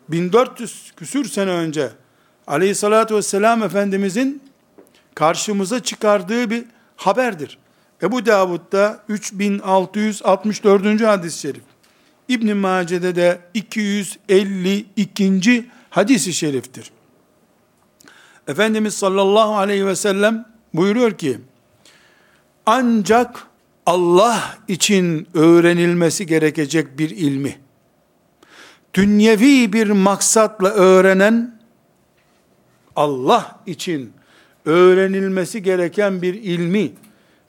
1400 0.10 0.92
küsür 0.96 1.26
sene 1.26 1.52
önce 1.52 1.90
aleyhissalatü 2.48 3.16
vesselam 3.16 3.64
Efendimizin 3.64 4.44
karşımıza 5.16 5.84
çıkardığı 5.84 6.50
bir 6.50 6.66
haberdir. 6.96 7.58
Ebu 8.04 8.26
Davud'da 8.26 9.04
3664. 9.10 11.02
hadis-i 11.02 11.40
şerif. 11.40 11.62
İbn 12.28 12.58
Mace'de 12.58 13.16
de 13.16 13.40
252. 13.54 15.66
hadis-i 15.90 16.34
şeriftir. 16.34 16.92
Efendimiz 18.48 18.94
sallallahu 18.94 19.58
aleyhi 19.58 19.88
ve 19.88 19.96
sellem 19.96 20.46
buyuruyor 20.74 21.12
ki, 21.12 21.40
ancak 22.66 23.48
Allah 23.86 24.58
için 24.68 25.28
öğrenilmesi 25.34 26.26
gerekecek 26.26 27.00
bir 27.00 27.10
ilmi, 27.10 27.56
dünyevi 28.94 29.74
bir 29.74 29.90
maksatla 29.90 30.70
öğrenen, 30.70 31.60
Allah 32.96 33.60
için 33.66 34.14
öğrenilmesi 34.66 35.64
gereken 35.64 36.22
bir 36.22 36.34
ilmi, 36.34 36.92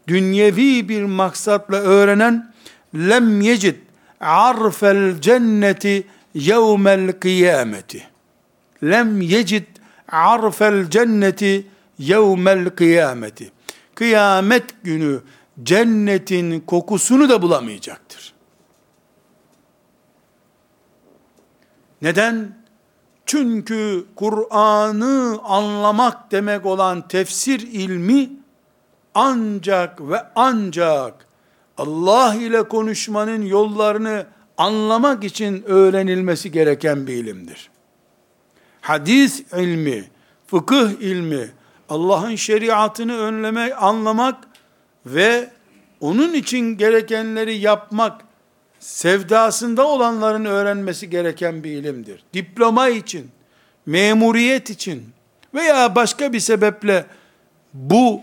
dünyevi 0.08 0.88
bir 0.88 1.02
maksatla 1.02 1.76
öğrenen, 1.76 2.52
lem 2.94 3.40
yecid 3.40 3.76
arfel 4.20 5.20
cenneti 5.20 6.06
yevmel 6.34 7.12
kıyameti. 7.12 8.06
Lem 8.82 9.20
yecid 9.20 9.66
arfel 10.08 10.90
cenneti 10.90 11.66
yevmel 11.98 12.70
kıyameti. 12.70 13.52
Kıyamet 13.94 14.64
günü 14.84 15.20
cennetin 15.62 16.60
kokusunu 16.60 17.28
da 17.28 17.42
bulamayacaktır. 17.42 18.34
Neden? 22.02 22.64
Çünkü 23.26 24.04
Kur'an'ı 24.16 25.38
anlamak 25.42 26.32
demek 26.32 26.66
olan 26.66 27.08
tefsir 27.08 27.60
ilmi 27.60 28.30
ancak 29.14 30.00
ve 30.00 30.22
ancak 30.34 31.26
Allah 31.78 32.34
ile 32.34 32.62
konuşmanın 32.62 33.42
yollarını 33.42 34.26
anlamak 34.58 35.24
için 35.24 35.62
öğrenilmesi 35.66 36.52
gereken 36.52 37.06
bir 37.06 37.14
ilimdir. 37.14 37.70
Hadis 38.80 39.40
ilmi, 39.40 40.04
fıkıh 40.46 40.90
ilmi, 40.90 41.50
Allah'ın 41.88 42.34
şeriatını 42.34 43.16
önlemek, 43.18 43.82
anlamak 43.82 44.44
ve 45.06 45.50
onun 46.00 46.34
için 46.34 46.76
gerekenleri 46.76 47.54
yapmak 47.54 48.20
sevdasında 48.80 49.86
olanların 49.86 50.44
öğrenmesi 50.44 51.10
gereken 51.10 51.64
bir 51.64 51.70
ilimdir. 51.70 52.24
Diploma 52.34 52.88
için, 52.88 53.30
memuriyet 53.86 54.70
için 54.70 55.04
veya 55.54 55.94
başka 55.94 56.32
bir 56.32 56.40
sebeple 56.40 57.06
bu 57.74 58.22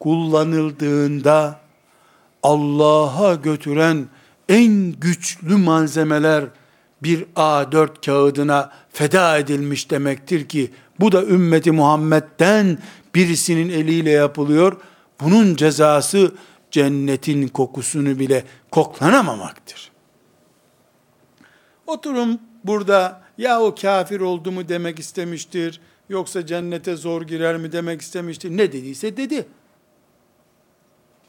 kullanıldığında 0.00 1.60
Allah'a 2.42 3.34
götüren 3.34 4.06
en 4.48 4.92
güçlü 4.92 5.56
malzemeler 5.56 6.44
bir 7.02 7.24
A4 7.36 8.06
kağıdına 8.06 8.72
feda 8.92 9.38
edilmiş 9.38 9.90
demektir 9.90 10.48
ki 10.48 10.70
bu 11.00 11.12
da 11.12 11.24
ümmeti 11.24 11.72
Muhammed'den 11.72 12.78
birisinin 13.14 13.68
eliyle 13.68 14.10
yapılıyor. 14.10 14.76
Bunun 15.20 15.56
cezası 15.56 16.34
cennetin 16.70 17.48
kokusunu 17.48 18.18
bile 18.18 18.44
koklanamamaktır. 18.70 19.90
Oturum 21.86 22.38
burada 22.64 23.22
ya 23.38 23.60
o 23.60 23.74
kafir 23.74 24.20
oldu 24.20 24.52
mu 24.52 24.68
demek 24.68 24.98
istemiştir, 24.98 25.80
yoksa 26.08 26.46
cennete 26.46 26.96
zor 26.96 27.22
girer 27.22 27.56
mi 27.56 27.72
demek 27.72 28.00
istemiştir. 28.00 28.50
Ne 28.50 28.72
dediyse 28.72 29.16
dedi. 29.16 29.46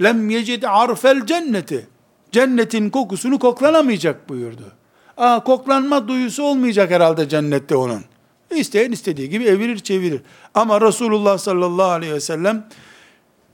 Lem 0.03 0.29
yecid 0.29 0.63
arfel 0.63 1.25
cenneti. 1.25 1.87
Cennetin 2.31 2.89
kokusunu 2.89 3.39
koklanamayacak 3.39 4.29
buyurdu. 4.29 4.71
Aa, 5.17 5.43
koklanma 5.43 6.07
duyusu 6.07 6.43
olmayacak 6.43 6.91
herhalde 6.91 7.29
cennette 7.29 7.75
onun. 7.75 8.01
İsteyen 8.55 8.91
istediği 8.91 9.29
gibi 9.29 9.43
evirir 9.43 9.79
çevirir. 9.79 10.21
Ama 10.53 10.81
Resulullah 10.81 11.37
sallallahu 11.37 11.91
aleyhi 11.91 12.13
ve 12.13 12.19
sellem 12.19 12.67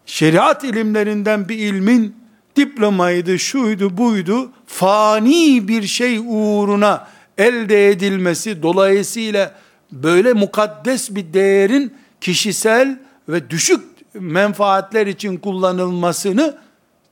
şeriat 0.06 0.64
ilimlerinden 0.64 1.50
bir 1.50 1.58
ilmin 1.58 2.16
diplomaydı, 2.56 3.40
şuydu, 3.40 3.98
buydu, 3.98 4.52
fani 4.68 5.68
bir 5.68 5.84
şey 5.84 6.18
uğruna 6.28 7.08
elde 7.38 7.90
edilmesi 7.90 8.64
dolayısıyla 8.64 9.56
böyle 9.92 10.34
mukaddes 10.34 11.16
bir 11.16 11.34
değerin 11.34 11.94
kişisel 12.22 13.00
ve 13.30 13.50
düşük 13.50 13.97
menfaatler 14.20 15.08
için 15.08 15.38
kullanılmasını 15.38 16.58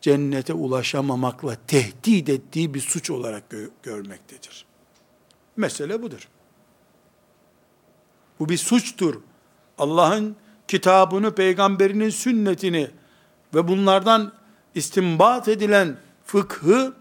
cennete 0.02 0.54
ulaşamamakla 0.54 1.56
tehdit 1.68 2.30
ettiği 2.30 2.74
bir 2.74 2.80
suç 2.80 3.10
olarak 3.10 3.44
gö- 3.52 3.70
görmektedir. 3.84 4.66
Mesele 5.58 6.02
budur. 6.02 6.30
Bu 8.40 8.50
bir 8.50 8.58
suçtur. 8.58 9.16
Allah'ın 9.78 10.36
kitabını, 10.68 11.36
peygamberinin 11.36 12.10
sünnetini 12.10 12.90
ve 13.54 13.68
bunlardan 13.68 14.34
istimbat 14.76 15.48
edilen 15.48 15.98
fıkhı 16.26 16.94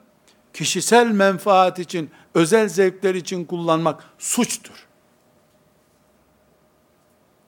kişisel 0.53 1.11
menfaat 1.11 1.79
için, 1.79 2.11
özel 2.35 2.69
zevkler 2.69 3.15
için 3.15 3.45
kullanmak 3.45 4.05
suçtur. 4.19 4.87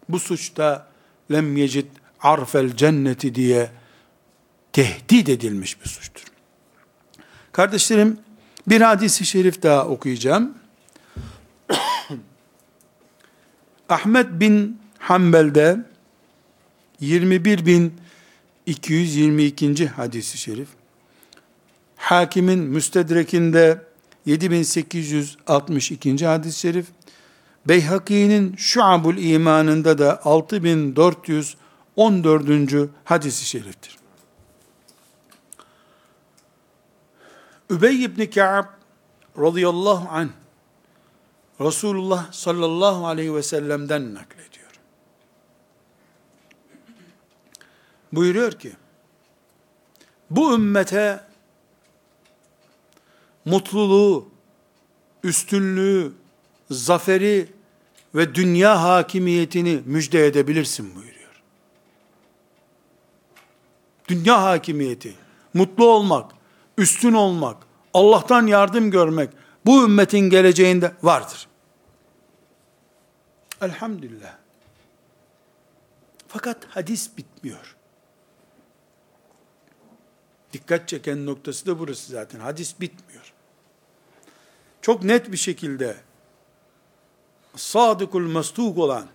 Bu 0.09 0.19
suçta 0.19 0.87
lem 1.33 1.57
yecid 1.57 1.87
arfel 2.23 2.77
cenneti 2.77 3.35
diye 3.35 3.71
tehdit 4.73 5.29
edilmiş 5.29 5.81
bir 5.81 5.87
suçtur. 5.89 6.25
Kardeşlerim, 7.53 8.19
bir 8.67 8.81
hadisi 8.81 9.27
şerif 9.27 9.63
daha 9.63 9.87
okuyacağım. 9.87 10.55
Ahmet 13.89 14.41
bin 14.41 14.81
Hanbel'de 14.99 15.87
21.222. 17.03 19.87
hadisi 19.87 20.39
şerif. 20.39 20.69
Hakimin 21.97 22.59
müstedrekinde 22.59 23.83
7862. 24.27 26.27
hadis-i 26.27 26.61
şerif. 26.61 26.87
Beyhaki'nin 27.69 28.57
Şuabul 28.57 29.17
imanında 29.17 29.99
da 29.99 30.21
6414. 31.97 32.91
hadisi 33.05 33.45
şeriftir. 33.45 33.99
Übey 37.71 38.05
ibn 38.05 38.31
Ka'b 38.31 38.67
radıyallahu 39.39 40.09
anh 40.11 40.29
Resulullah 41.61 42.33
sallallahu 42.33 43.07
aleyhi 43.07 43.35
ve 43.35 43.43
sellem'den 43.43 44.15
naklediyor. 44.15 44.71
Buyuruyor 48.13 48.53
ki, 48.53 48.73
bu 50.31 50.55
ümmete 50.55 51.21
mutluluğu, 53.45 54.29
üstünlüğü, 55.23 56.13
zaferi 56.71 57.53
ve 58.15 58.35
dünya 58.35 58.83
hakimiyetini 58.83 59.83
müjde 59.85 60.27
edebilirsin 60.27 60.95
buyuruyor. 60.95 61.16
Dünya 64.09 64.43
hakimiyeti, 64.43 65.15
mutlu 65.55 65.89
olmak, 65.89 66.33
üstün 66.79 67.13
olmak, 67.13 67.67
Allah'tan 67.95 68.47
yardım 68.47 68.91
görmek, 68.91 69.31
bu 69.67 69.85
ümmetin 69.85 70.31
geleceğinde 70.31 70.93
vardır. 71.03 71.47
Elhamdülillah. 73.61 74.37
Fakat 76.29 76.65
hadis 76.65 77.17
bitmiyor. 77.17 77.77
Dikkat 80.53 80.89
çeken 80.89 81.27
noktası 81.27 81.67
da 81.67 81.79
burası 81.79 82.13
zaten. 82.13 82.41
Hadis 82.41 82.81
bitmiyor. 82.81 83.33
Çok 84.83 85.03
net 85.05 85.33
bir 85.33 85.37
şekilde 85.37 85.97
sadıkul 87.57 88.23
mastuk 88.23 88.79
olan, 88.79 89.07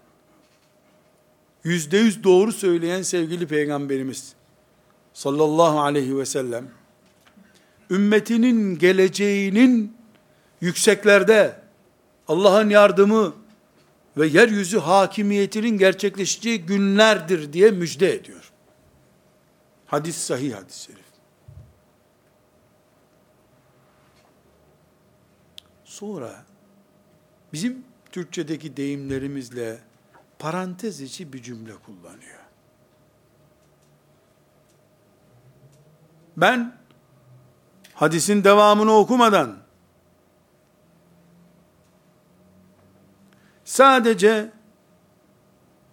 yüzde 1.63 1.97
yüz 1.97 2.23
doğru 2.23 2.51
söyleyen 2.51 3.01
sevgili 3.01 3.47
peygamberimiz 3.47 4.35
sallallahu 5.13 5.79
aleyhi 5.79 6.17
ve 6.17 6.25
sellem, 6.25 6.71
ümmetinin 7.89 8.77
geleceğinin 8.79 9.97
yükseklerde 10.61 11.61
Allah'ın 12.27 12.69
yardımı 12.69 13.33
ve 14.17 14.27
yeryüzü 14.27 14.79
hakimiyetinin 14.79 15.77
gerçekleşeceği 15.77 16.65
günlerdir 16.65 17.53
diye 17.53 17.71
müjde 17.71 18.13
ediyor. 18.13 18.51
Hadis 19.85 20.17
sahih 20.17 20.55
hadis-i 20.55 20.83
şerif. 20.83 21.11
Sonra 25.85 26.45
bizim 27.53 27.83
Türkçedeki 28.11 28.77
deyimlerimizle 28.77 29.79
parantez 30.39 31.01
içi 31.01 31.33
bir 31.33 31.41
cümle 31.43 31.73
kullanıyor. 31.75 32.40
Ben 36.37 36.75
hadisin 37.93 38.43
devamını 38.43 38.91
okumadan 38.91 39.57
sadece 43.65 44.51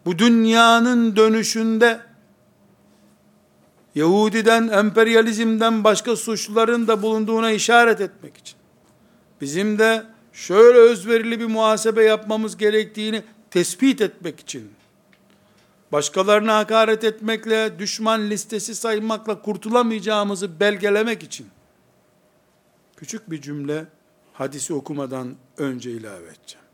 bu 0.04 0.18
dünyanın 0.18 1.16
dönüşünde 1.16 2.08
Yahudiden, 3.94 4.68
emperyalizmden 4.68 5.84
başka 5.84 6.16
suçların 6.16 6.88
da 6.88 7.02
bulunduğuna 7.02 7.50
işaret 7.50 8.00
etmek 8.00 8.36
için 8.36 8.56
bizim 9.40 9.78
de 9.78 10.02
şöyle 10.32 10.78
özverili 10.78 11.40
bir 11.40 11.46
muhasebe 11.46 12.04
yapmamız 12.04 12.56
gerektiğini 12.56 13.22
tespit 13.50 14.00
etmek 14.00 14.40
için, 14.40 14.70
başkalarına 15.92 16.56
hakaret 16.56 17.04
etmekle, 17.04 17.78
düşman 17.78 18.30
listesi 18.30 18.74
saymakla 18.74 19.42
kurtulamayacağımızı 19.42 20.60
belgelemek 20.60 21.22
için, 21.22 21.46
küçük 22.96 23.30
bir 23.30 23.40
cümle 23.40 23.86
hadisi 24.32 24.74
okumadan 24.74 25.36
önce 25.58 25.90
ilave 25.90 26.26
edeceğim. 26.26 26.66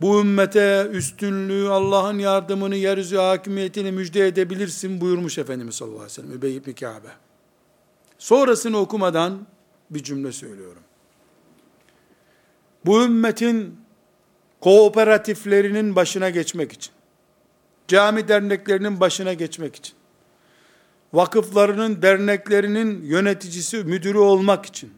Bu 0.00 0.20
ümmete 0.20 0.88
üstünlüğü, 0.92 1.68
Allah'ın 1.68 2.18
yardımını, 2.18 2.76
yeryüzü 2.76 3.16
hakimiyetini 3.16 3.92
müjde 3.92 4.26
edebilirsin 4.26 5.00
buyurmuş 5.00 5.38
Efendimiz 5.38 5.74
sallallahu 5.74 5.96
aleyhi 5.96 6.12
ve 6.12 6.22
sellem. 6.22 6.32
Übey 6.32 6.56
ibn 6.56 6.72
Kâbe. 6.72 7.08
Sonrasını 8.18 8.78
okumadan 8.78 9.46
bir 9.90 10.02
cümle 10.02 10.32
söylüyorum 10.32 10.82
bu 12.86 13.04
ümmetin 13.04 13.80
kooperatiflerinin 14.60 15.96
başına 15.96 16.30
geçmek 16.30 16.72
için, 16.72 16.92
cami 17.90 18.28
derneklerinin 18.28 19.00
başına 19.00 19.32
geçmek 19.32 19.76
için, 19.76 19.94
vakıflarının, 21.12 22.02
derneklerinin 22.02 23.02
yöneticisi, 23.02 23.76
müdürü 23.76 24.18
olmak 24.18 24.66
için, 24.66 24.92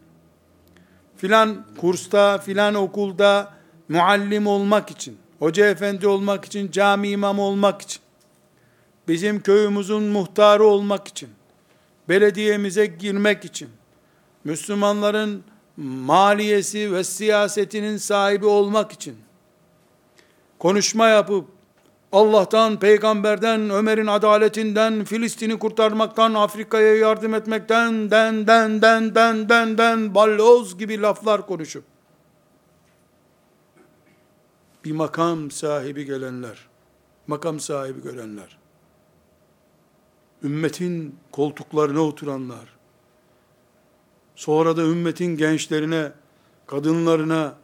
filan 1.17 1.67
kursta, 1.81 2.39
filan 2.39 2.75
okulda 2.75 3.53
muallim 3.89 4.47
olmak 4.47 4.91
için, 4.91 5.19
hoca 5.39 5.67
efendi 5.67 6.07
olmak 6.07 6.45
için, 6.45 6.71
cami 6.71 7.09
imamı 7.09 7.43
olmak 7.43 7.83
için, 7.83 8.03
bizim 9.09 9.43
köyümüzün 9.43 10.03
muhtarı 10.03 10.65
olmak 10.65 11.09
için, 11.09 11.29
belediyemize 12.09 12.87
girmek 12.87 13.45
için, 13.45 13.69
Müslümanların 14.45 15.45
maliyesi 15.77 16.93
ve 16.93 17.05
siyasetinin 17.05 17.97
sahibi 17.97 18.47
olmak 18.47 18.93
için 18.93 19.17
konuşma 20.59 21.09
yapıp 21.09 21.52
Allah'tan, 22.13 22.79
peygamberden, 22.79 23.71
Ömer'in 23.71 24.07
adaletinden, 24.07 25.05
Filistin'i 25.05 25.59
kurtarmaktan, 25.59 26.35
Afrika'ya 26.35 26.97
yardım 26.97 27.35
etmekten, 27.35 28.11
den, 28.11 28.47
den, 28.47 28.83
den, 28.83 29.15
den, 29.15 29.49
den, 29.49 29.79
den, 29.79 30.15
balloz 30.15 30.79
gibi 30.79 31.01
laflar 31.01 31.47
konuşup, 31.47 31.85
bir 34.85 34.93
makam 34.93 35.51
sahibi 35.51 36.05
gelenler, 36.05 36.69
makam 37.27 37.61
sahibi 37.61 38.03
görenler, 38.03 38.59
ümmetin 40.43 41.17
koltuklarına 41.31 42.01
oturanlar, 42.01 42.77
sonra 44.37 44.77
da 44.77 44.83
ümmetin 44.83 45.37
gençlerine, 45.37 46.13
kadınlarına 46.67 47.55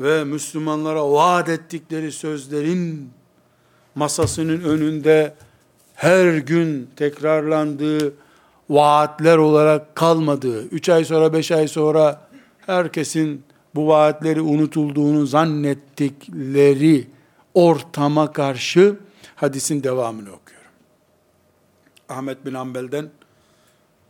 ve 0.00 0.24
Müslümanlara 0.24 1.10
vaat 1.10 1.48
ettikleri 1.48 2.12
sözlerin 2.12 3.10
masasının 3.95 4.61
önünde 4.61 5.33
her 5.95 6.37
gün 6.37 6.89
tekrarlandığı 6.95 8.13
vaatler 8.69 9.37
olarak 9.37 9.95
kalmadığı, 9.95 10.65
üç 10.65 10.89
ay 10.89 11.05
sonra, 11.05 11.33
beş 11.33 11.51
ay 11.51 11.67
sonra 11.67 12.21
herkesin 12.65 13.43
bu 13.75 13.87
vaatleri 13.87 14.41
unutulduğunu 14.41 15.25
zannettikleri 15.25 17.07
ortama 17.53 18.33
karşı 18.33 18.95
hadisin 19.35 19.83
devamını 19.83 20.29
okuyorum. 20.29 20.71
Ahmet 22.09 22.45
bin 22.45 22.53
Ambel'den 22.53 23.09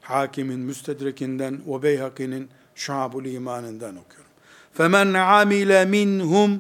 Hakimin 0.02 0.60
Müstedrekinden 0.60 1.62
ve 1.68 1.84
Beyhaki'nin 1.84 2.50
Şuabul 2.76 3.26
imanından 3.26 3.96
okuyorum. 3.98 4.30
فَمَنْ 4.78 5.18
عَمِلَ 5.18 5.72
مِنْهُمْ 5.86 6.58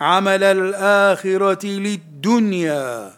amelel 0.00 0.74
ahireti 1.10 1.84
liddünya 1.84 3.12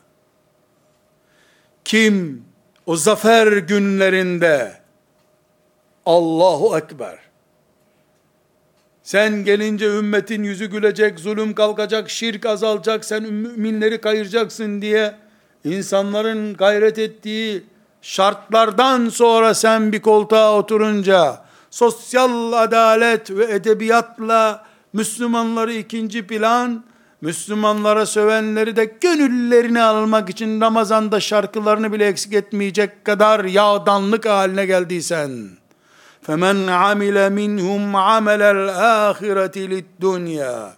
kim 1.85 2.45
o 2.87 2.97
zafer 2.97 3.53
günlerinde 3.53 4.73
Allahu 6.07 6.79
Ekber. 6.79 7.19
Sen 9.03 9.45
gelince 9.45 9.87
ümmetin 9.87 10.43
yüzü 10.43 10.67
gülecek, 10.67 11.21
zulüm 11.21 11.55
kalkacak, 11.55 12.11
şirk 12.11 12.47
azalacak, 12.47 13.05
sen 13.05 13.23
müminleri 13.23 14.01
kayıracaksın 14.01 14.83
diye 14.83 15.15
insanların 15.65 16.55
gayret 16.55 16.99
ettiği 16.99 17.63
şartlardan 18.03 19.09
sonra 19.09 19.55
sen 19.55 19.93
bir 19.93 20.03
koltuğa 20.03 20.59
oturunca 20.59 21.41
sosyal 21.71 22.53
adalet 22.53 23.31
ve 23.31 23.45
edebiyatla 23.45 24.65
Müslümanları 24.94 25.74
ikinci 25.74 26.28
plan, 26.28 26.84
Müslümanlara 27.22 28.06
sövenleri 28.06 28.76
de 28.76 28.86
gönüllerini 29.02 29.82
almak 29.82 30.30
için 30.30 30.62
Ramazan'da 30.62 31.20
şarkılarını 31.20 31.94
bile 31.94 32.06
eksik 32.06 32.34
etmeyecek 32.34 33.06
kadar 33.06 33.46
yağdanlık 33.46 34.26
haline 34.26 34.66
geldiysen, 34.66 35.50
فَمَنْ 36.28 36.70
عَمِلَ 36.70 37.18
مِنْهُمْ 37.40 37.92
عَمَلَ 37.92 38.42
الْآخِرَةِ 38.42 39.84
لِلدُّنْيَا 40.02 40.70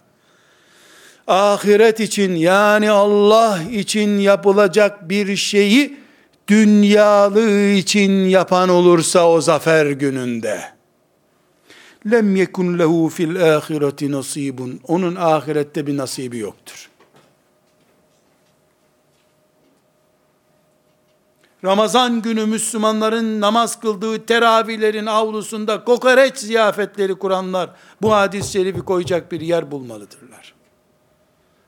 Ahiret 1.26 2.00
için 2.00 2.34
yani 2.34 2.90
Allah 2.90 3.58
için 3.72 4.18
yapılacak 4.18 5.08
bir 5.08 5.36
şeyi 5.36 5.96
dünyalığı 6.48 7.68
için 7.68 8.10
yapan 8.10 8.68
olursa 8.68 9.28
o 9.28 9.40
zafer 9.40 9.86
gününde 9.86 10.60
Lem 12.05 12.35
yekun 12.35 12.79
lehu 12.79 13.09
fil 13.09 13.55
ahireti 13.55 14.11
nasibun 14.11 14.79
onun 14.87 15.15
ahirette 15.15 15.87
bir 15.87 15.97
nasibi 15.97 16.37
yoktur. 16.37 16.89
Ramazan 21.63 22.21
günü 22.21 22.45
Müslümanların 22.45 23.41
namaz 23.41 23.79
kıldığı 23.79 24.25
teravihlerin 24.25 25.05
avlusunda 25.05 25.83
kokoreç 25.83 26.37
ziyafetleri 26.37 27.15
kuranlar 27.15 27.69
bu 28.01 28.13
hadis-i 28.13 28.51
şerifi 28.51 28.81
koyacak 28.81 29.31
bir 29.31 29.41
yer 29.41 29.71
bulmalıdırlar. 29.71 30.53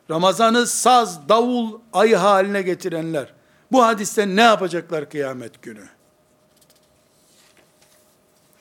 Ramazanı 0.10 0.68
saz, 0.68 1.30
davul, 1.30 1.80
ayı 1.94 2.16
haline 2.16 2.62
getirenler 2.62 3.34
bu 3.72 3.84
hadisten 3.84 4.36
ne 4.36 4.42
yapacaklar 4.42 5.10
kıyamet 5.10 5.62
günü? 5.62 5.90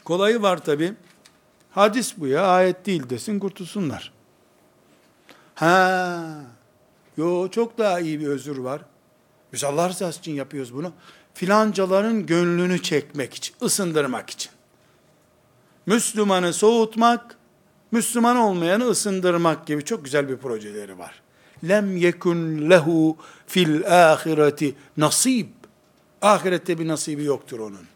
Kolayı 0.04 0.42
var 0.42 0.64
tabi. 0.64 0.94
Hadis 1.70 2.14
bu 2.16 2.26
ya, 2.26 2.46
ayet 2.46 2.86
değil 2.86 3.10
desin 3.10 3.38
kurtulsunlar. 3.38 4.12
Ha, 5.54 6.24
yo 7.16 7.48
çok 7.48 7.78
daha 7.78 8.00
iyi 8.00 8.20
bir 8.20 8.26
özür 8.26 8.58
var. 8.58 8.82
Biz 9.52 9.64
Allah 9.64 9.88
rızası 9.88 10.18
için 10.18 10.32
yapıyoruz 10.32 10.74
bunu. 10.74 10.92
Filancaların 11.34 12.26
gönlünü 12.26 12.82
çekmek 12.82 13.34
için, 13.34 13.54
ısındırmak 13.62 14.30
için. 14.30 14.52
Müslümanı 15.86 16.52
soğutmak, 16.52 17.36
Müslüman 17.92 18.36
olmayanı 18.36 18.84
ısındırmak 18.84 19.66
gibi 19.66 19.84
çok 19.84 20.04
güzel 20.04 20.28
bir 20.28 20.36
projeleri 20.36 20.98
var. 20.98 21.22
Lem 21.68 21.96
yekun 21.96 22.70
lehu 22.70 23.16
fil 23.46 23.86
ahireti 24.12 24.74
nasib. 24.96 25.46
Ahirette 26.22 26.78
bir 26.78 26.88
nasibi 26.88 27.24
yoktur 27.24 27.58
onun. 27.58 27.89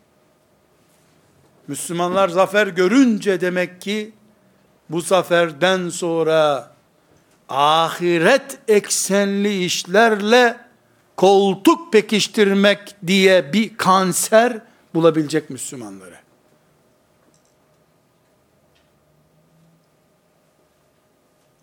Müslümanlar 1.69 2.29
zafer 2.29 2.67
görünce 2.67 3.41
demek 3.41 3.81
ki 3.81 4.13
bu 4.91 5.01
zaferden 5.01 5.89
sonra 5.89 6.71
ahiret 7.49 8.59
eksenli 8.69 9.65
işlerle 9.65 10.57
koltuk 11.17 11.93
pekiştirmek 11.93 12.97
diye 13.07 13.53
bir 13.53 13.77
kanser 13.77 14.61
bulabilecek 14.95 15.51
Müslümanları. 15.51 16.17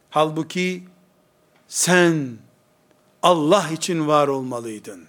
Halbuki 0.10 0.84
sen 1.68 2.38
Allah 3.22 3.70
için 3.70 4.08
var 4.08 4.28
olmalıydın. 4.28 5.08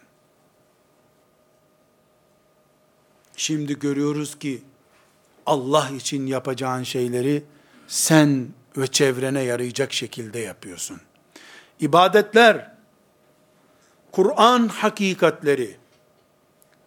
Şimdi 3.36 3.78
görüyoruz 3.78 4.38
ki 4.38 4.62
Allah 5.46 5.90
için 5.90 6.26
yapacağın 6.26 6.82
şeyleri 6.82 7.44
sen 7.86 8.48
ve 8.76 8.86
çevrene 8.86 9.42
yarayacak 9.42 9.92
şekilde 9.92 10.38
yapıyorsun. 10.38 11.00
İbadetler, 11.80 12.70
Kur'an 14.12 14.68
hakikatleri, 14.68 15.76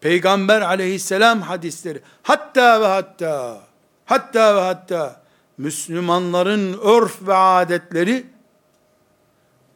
Peygamber 0.02 0.62
aleyhisselam 0.62 1.42
hadisleri, 1.42 2.02
hatta 2.24 2.82
ve 2.82 2.86
hatta, 2.86 3.62
hatta 4.06 4.56
ve 4.56 4.60
hatta, 4.60 5.22
Müslümanların 5.58 6.80
örf 6.84 7.28
ve 7.28 7.34
adetleri, 7.34 8.26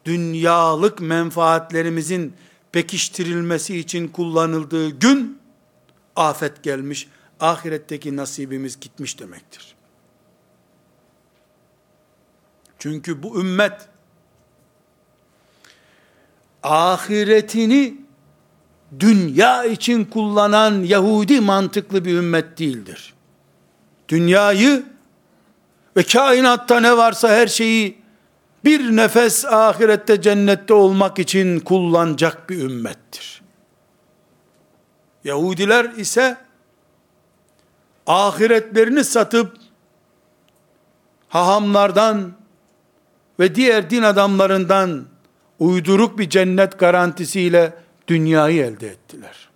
dünyalık 0.04 1.00
menfaatlerimizin 1.00 2.34
pekiştirilmesi 2.72 3.78
için 3.78 4.08
kullanıldığı 4.08 4.90
gün, 4.90 5.38
afet 6.16 6.62
gelmiş, 6.62 7.08
ahiretteki 7.40 8.16
nasibimiz 8.16 8.80
gitmiş 8.80 9.20
demektir. 9.20 9.74
Çünkü 12.78 13.22
bu 13.22 13.40
ümmet 13.40 13.88
ahiretini 16.62 17.94
dünya 19.00 19.64
için 19.64 20.04
kullanan 20.04 20.82
Yahudi 20.82 21.40
mantıklı 21.40 22.04
bir 22.04 22.14
ümmet 22.14 22.58
değildir. 22.58 23.14
Dünyayı 24.08 24.84
ve 25.96 26.02
kainatta 26.02 26.80
ne 26.80 26.96
varsa 26.96 27.28
her 27.28 27.46
şeyi 27.46 27.98
bir 28.64 28.96
nefes 28.96 29.44
ahirette 29.44 30.22
cennette 30.22 30.74
olmak 30.74 31.18
için 31.18 31.60
kullanacak 31.60 32.50
bir 32.50 32.58
ümmettir. 32.62 33.42
Yahudiler 35.24 35.84
ise 35.84 36.36
ahiretlerini 38.10 39.04
satıp 39.04 39.56
hahamlardan 41.28 42.32
ve 43.40 43.54
diğer 43.54 43.90
din 43.90 44.02
adamlarından 44.02 45.04
uyduruk 45.58 46.18
bir 46.18 46.30
cennet 46.30 46.78
garantisiyle 46.78 47.74
dünyayı 48.08 48.64
elde 48.64 48.88
ettiler. 48.88 49.48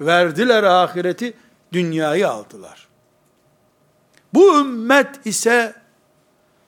Verdiler 0.00 0.62
ahireti, 0.62 1.34
dünyayı 1.72 2.28
aldılar. 2.28 2.88
Bu 4.34 4.60
ümmet 4.60 5.26
ise 5.26 5.74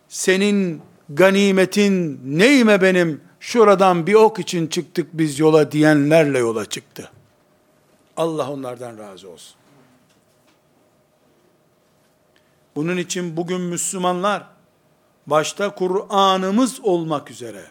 senin 0.09 0.83
ganimetin 1.09 2.21
neyime 2.39 2.83
benim 2.83 3.21
şuradan 3.41 4.07
bir 4.07 4.15
ok 4.15 4.39
için 4.39 4.67
çıktık 4.67 5.09
biz 5.13 5.39
yola 5.39 5.73
diyenlerle 5.73 6.39
yola 6.39 6.65
çıktı. 6.65 7.11
Allah 8.17 8.51
onlardan 8.51 8.99
razı 8.99 9.29
olsun. 9.29 9.62
Bunun 12.77 12.97
için 12.97 13.37
bugün 13.37 13.61
Müslümanlar 13.61 14.47
başta 15.27 15.75
Kur'an'ımız 15.75 16.81
olmak 16.81 17.31
üzere 17.31 17.65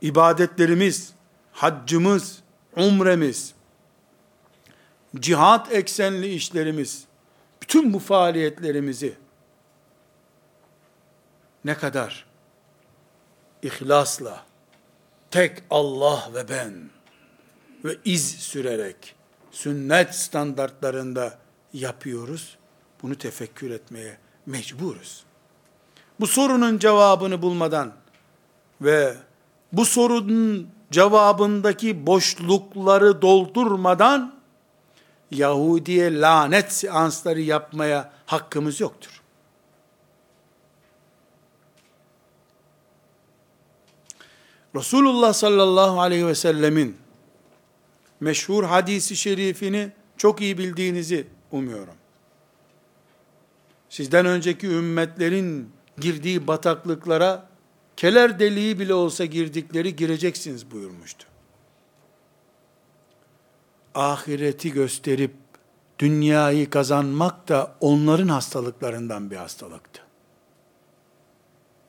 ibadetlerimiz, 0.00 1.12
haccımız, 1.52 2.42
umremiz, 2.76 3.54
cihat 5.16 5.72
eksenli 5.72 6.34
işlerimiz, 6.34 7.04
bütün 7.62 7.92
bu 7.92 7.98
faaliyetlerimizi 7.98 9.14
ne 11.64 11.74
kadar 11.74 12.26
ihlasla, 13.62 14.44
tek 15.30 15.62
Allah 15.70 16.30
ve 16.34 16.48
ben 16.48 16.90
ve 17.84 17.96
iz 18.04 18.30
sürerek, 18.30 19.14
sünnet 19.50 20.14
standartlarında 20.14 21.38
yapıyoruz? 21.78 22.56
Bunu 23.02 23.14
tefekkür 23.14 23.70
etmeye 23.70 24.18
mecburuz. 24.46 25.24
Bu 26.20 26.26
sorunun 26.26 26.78
cevabını 26.78 27.42
bulmadan 27.42 27.92
ve 28.80 29.14
bu 29.72 29.84
sorunun 29.84 30.68
cevabındaki 30.90 32.06
boşlukları 32.06 33.22
doldurmadan 33.22 34.36
Yahudiye 35.30 36.20
lanet 36.20 36.72
seansları 36.72 37.40
yapmaya 37.40 38.12
hakkımız 38.26 38.80
yoktur. 38.80 39.22
Resulullah 44.74 45.32
sallallahu 45.32 46.00
aleyhi 46.00 46.26
ve 46.26 46.34
sellemin 46.34 46.96
meşhur 48.20 48.64
hadisi 48.64 49.16
şerifini 49.16 49.92
çok 50.16 50.40
iyi 50.40 50.58
bildiğinizi 50.58 51.35
umuyorum. 51.56 51.94
sizden 53.88 54.26
önceki 54.26 54.66
ümmetlerin 54.66 55.70
girdiği 55.98 56.46
bataklıklara 56.46 57.48
keler 57.96 58.38
deliği 58.38 58.78
bile 58.78 58.94
olsa 58.94 59.24
girdikleri 59.24 59.96
gireceksiniz 59.96 60.70
buyurmuştu. 60.70 61.26
Ahireti 63.94 64.72
gösterip 64.72 65.34
dünyayı 65.98 66.70
kazanmak 66.70 67.48
da 67.48 67.76
onların 67.80 68.28
hastalıklarından 68.28 69.30
bir 69.30 69.36
hastalıktı. 69.36 70.02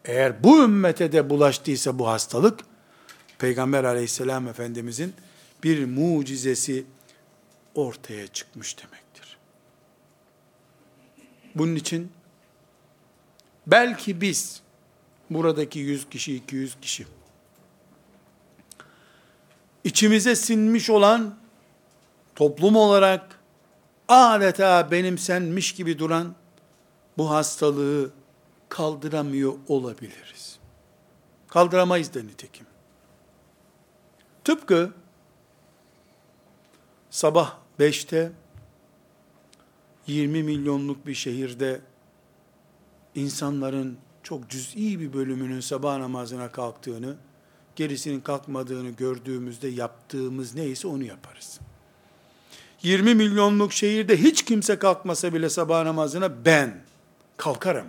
Eğer 0.06 0.44
bu 0.44 0.64
ümmete 0.64 1.12
de 1.12 1.30
bulaştıysa 1.30 2.00
bu 2.00 2.08
hastalık, 2.08 2.60
Peygamber 3.40 3.84
aleyhisselam 3.84 4.48
efendimizin 4.48 5.14
bir 5.64 5.86
mucizesi 5.86 6.86
ortaya 7.76 8.28
çıkmış 8.28 8.78
demektir. 8.78 9.07
Bunun 11.58 11.76
için 11.76 12.12
belki 13.68 14.22
biz 14.22 14.62
buradaki 15.30 15.80
100 15.80 16.10
kişi, 16.10 16.36
200 16.36 16.78
kişi 16.82 17.06
içimize 19.88 20.36
sinmiş 20.36 20.90
olan 20.90 21.36
toplum 22.36 22.76
olarak 22.76 23.40
adeta 24.08 24.92
benimsenmiş 24.92 25.76
gibi 25.76 26.00
duran 26.00 26.36
bu 27.18 27.30
hastalığı 27.30 28.12
kaldıramıyor 28.70 29.54
olabiliriz. 29.68 30.60
Kaldıramayız 31.48 32.14
da 32.14 32.24
nitekim. 32.24 32.66
Tıpkı 34.44 34.92
sabah 37.10 37.56
5'te 37.80 38.32
20 40.08 40.44
milyonluk 40.44 41.08
bir 41.08 41.14
şehirde 41.14 41.82
insanların 43.16 43.98
çok 44.24 44.50
cüz'i 44.50 45.00
bir 45.00 45.14
bölümünün 45.14 45.60
sabah 45.60 45.98
namazına 45.98 46.52
kalktığını, 46.52 47.16
gerisinin 47.76 48.22
kalkmadığını 48.22 48.90
gördüğümüzde 48.90 49.68
yaptığımız 49.68 50.56
neyse 50.56 50.88
onu 50.88 51.04
yaparız. 51.04 51.60
20 52.82 53.16
milyonluk 53.16 53.74
şehirde 53.74 54.18
hiç 54.18 54.46
kimse 54.46 54.80
kalkmasa 54.80 55.34
bile 55.34 55.50
sabah 55.50 55.84
namazına 55.84 56.46
ben 56.46 56.82
kalkarım. 57.38 57.88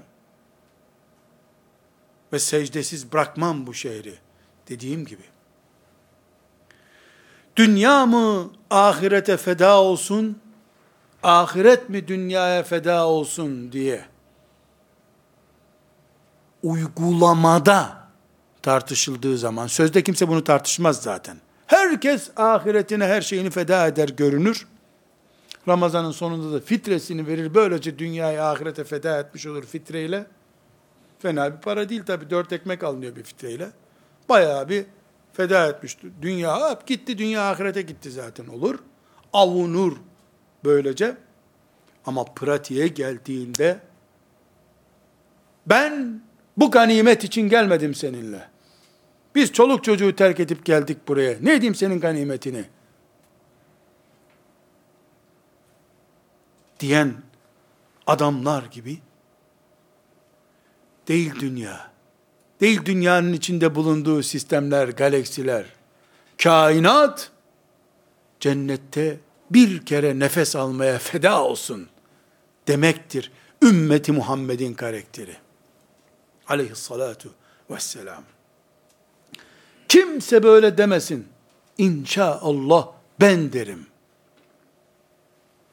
Ve 2.33 2.39
secdesiz 2.39 3.13
bırakmam 3.13 3.67
bu 3.67 3.75
şehri 3.75 4.15
dediğim 4.69 5.05
gibi. 5.05 5.23
Dünya 7.57 8.07
mı 8.07 8.51
ahirete 8.71 9.37
feda 9.37 9.81
olsun, 9.81 10.39
ahiret 11.23 11.89
mi 11.89 12.09
dünyaya 12.09 12.63
feda 12.63 13.07
olsun 13.07 13.73
diye 13.73 14.05
uygulamada 16.63 18.09
tartışıldığı 18.63 19.39
zaman, 19.39 19.67
sözde 19.67 20.03
kimse 20.03 20.29
bunu 20.29 20.45
tartışmaz 20.45 21.03
zaten. 21.03 21.37
Herkes 21.67 22.31
ahiretine 22.37 23.07
her 23.07 23.21
şeyini 23.21 23.51
feda 23.51 23.87
eder 23.87 24.09
görünür. 24.09 24.67
Ramazanın 25.69 26.11
sonunda 26.11 26.55
da 26.55 26.61
fitresini 26.61 27.27
verir. 27.27 27.55
Böylece 27.55 27.99
dünyayı 27.99 28.45
ahirete 28.45 28.85
feda 28.85 29.19
etmiş 29.19 29.47
olur 29.47 29.65
fitreyle. 29.65 30.27
Fena 31.19 31.57
bir 31.57 31.61
para 31.61 31.89
değil 31.89 32.03
tabi. 32.03 32.31
Dört 32.31 32.53
ekmek 32.53 32.85
alınıyor 32.85 33.17
bir 33.17 33.23
fitreyle. 33.23 33.69
Bayağı 34.29 34.69
bir 34.69 34.87
feda 35.33 35.67
etmişti. 35.67 36.09
Dünya 36.23 36.71
hep 36.71 36.87
gitti. 36.87 37.19
Dünya 37.19 37.51
ahirete 37.51 37.83
gitti 37.83 38.11
zaten 38.11 38.47
olur. 38.47 38.79
Avunur 39.33 39.97
böylece. 40.65 41.17
Ama 42.07 42.25
pratiğe 42.25 42.89
geldiğinde 42.89 43.81
ben 45.67 46.23
bu 46.57 46.71
ganimet 46.71 47.25
için 47.25 47.49
gelmedim 47.49 47.95
seninle. 47.95 48.49
Biz 49.35 49.53
çoluk 49.53 49.85
çocuğu 49.85 50.17
terk 50.17 50.41
edip 50.41 50.65
geldik 50.65 51.09
buraya. 51.09 51.37
Ne 51.41 51.55
edeyim 51.55 51.75
senin 51.75 52.01
ganimetini? 52.01 52.65
diyen 56.81 57.15
adamlar 58.07 58.63
gibi 58.63 58.99
değil 61.09 61.35
dünya. 61.41 61.91
Değil 62.61 62.85
dünyanın 62.85 63.33
içinde 63.33 63.75
bulunduğu 63.75 64.23
sistemler, 64.23 64.89
galaksiler. 64.89 65.67
Kainat 66.43 67.31
cennette 68.41 69.21
bir 69.51 69.87
kere 69.87 70.19
nefes 70.19 70.57
almaya 70.57 70.99
feda 70.99 71.45
olsun 71.45 71.89
demektir. 72.69 73.33
Ümmeti 73.63 74.13
Muhammed'in 74.13 74.75
karakteri. 74.75 75.37
Aleyhissalatu 76.49 77.35
vesselam. 77.71 78.25
Kimse 79.89 80.43
böyle 80.43 80.79
demesin. 80.79 81.27
İnşaallah 81.79 82.89
ben 83.21 83.53
derim. 83.53 83.87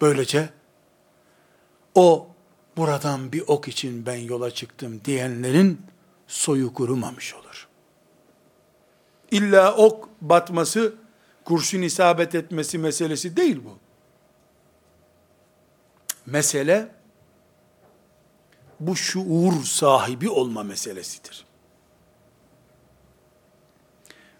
Böylece 0.01 0.49
o 1.95 2.27
buradan 2.77 3.31
bir 3.31 3.43
ok 3.47 3.67
için 3.67 4.05
ben 4.05 4.15
yola 4.15 4.51
çıktım 4.51 5.01
diyenlerin 5.05 5.81
soyu 6.27 6.73
kurumamış 6.73 7.33
olur. 7.33 7.67
İlla 9.31 9.75
ok 9.75 10.09
batması, 10.21 10.95
kurşun 11.45 11.81
isabet 11.81 12.35
etmesi 12.35 12.77
meselesi 12.77 13.37
değil 13.37 13.61
bu. 13.65 13.77
Mesele, 16.25 16.89
bu 18.79 18.95
şuur 18.95 19.63
sahibi 19.63 20.29
olma 20.29 20.63
meselesidir. 20.63 21.45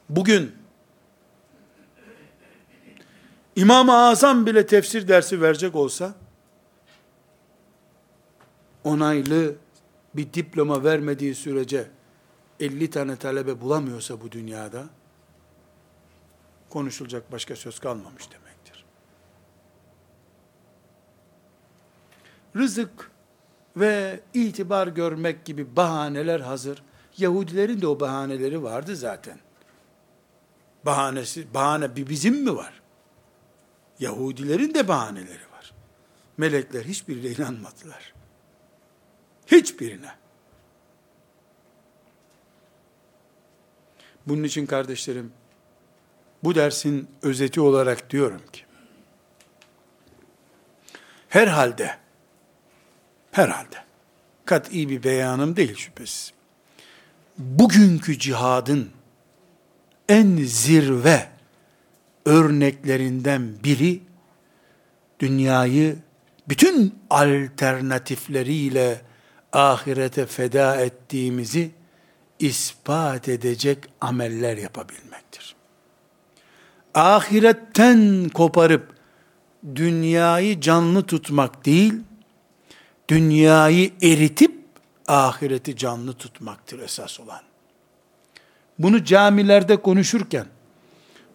Bugün, 0.10 0.56
İmam-ı 3.56 3.94
Azam 3.94 4.46
bile 4.46 4.66
tefsir 4.66 5.08
dersi 5.08 5.42
verecek 5.42 5.76
olsa, 5.76 6.16
onaylı 8.84 9.56
bir 10.16 10.34
diploma 10.34 10.84
vermediği 10.84 11.36
sürece 11.36 11.88
50 12.60 12.90
tane 12.90 13.16
talebe 13.16 13.62
bulamıyorsa 13.62 14.22
bu 14.22 14.32
dünyada 14.32 14.86
konuşulacak 16.70 17.32
başka 17.32 17.56
söz 17.56 17.80
kalmamış 17.80 18.32
demektir. 18.32 18.86
Rızık 22.56 23.12
ve 23.78 24.20
itibar 24.34 24.88
görmek 24.88 25.46
gibi 25.46 25.76
bahaneler 25.76 26.40
hazır. 26.40 26.84
Yahudilerin 27.18 27.82
de 27.82 27.88
o 27.88 28.00
bahaneleri 28.00 28.64
vardı 28.64 28.96
zaten. 28.96 29.40
Bahanesi, 30.86 31.54
bahane 31.54 31.96
bir 31.96 32.10
bizim 32.10 32.44
mi 32.44 32.56
var? 32.56 32.82
Yahudilerin 34.00 34.74
de 34.74 34.88
bahaneleri 34.88 35.52
var. 35.52 35.74
Melekler 36.38 36.84
hiçbirine 36.84 37.28
inanmadılar. 37.28 38.14
Hiçbirine. 39.48 40.12
Bunun 44.28 44.44
için 44.44 44.66
kardeşlerim, 44.66 45.34
bu 46.46 46.56
dersin 46.56 47.08
özeti 47.22 47.62
olarak 47.62 48.10
diyorum 48.10 48.42
ki, 48.54 48.62
herhalde, 51.30 51.98
herhalde, 53.32 53.76
kat'i 54.46 54.90
bir 54.90 55.04
beyanım 55.04 55.56
değil 55.56 55.76
şüphesiz, 55.76 56.34
bugünkü 57.38 58.20
cihadın 58.20 58.90
en 60.10 60.38
zirve 60.38 61.28
örneklerinden 62.26 63.64
biri, 63.64 64.00
dünyayı 65.20 65.96
bütün 66.50 66.96
alternatifleriyle 67.10 69.02
ahirete 69.54 70.26
feda 70.26 70.76
ettiğimizi 70.82 71.72
ispat 72.40 73.30
edecek 73.30 73.78
ameller 74.02 74.58
yapabilmektir. 74.58 75.05
Ahiretten 76.96 78.30
koparıp 78.34 78.96
dünyayı 79.76 80.62
canlı 80.62 81.04
tutmak 81.04 81.66
değil, 81.66 81.94
dünyayı 83.10 83.92
eritip 84.02 84.56
ahireti 85.08 85.78
canlı 85.78 86.14
tutmaktır 86.14 86.80
esas 86.80 87.20
olan. 87.20 87.42
Bunu 88.80 89.04
camilerde 89.04 89.78
konuşurken, 89.78 90.46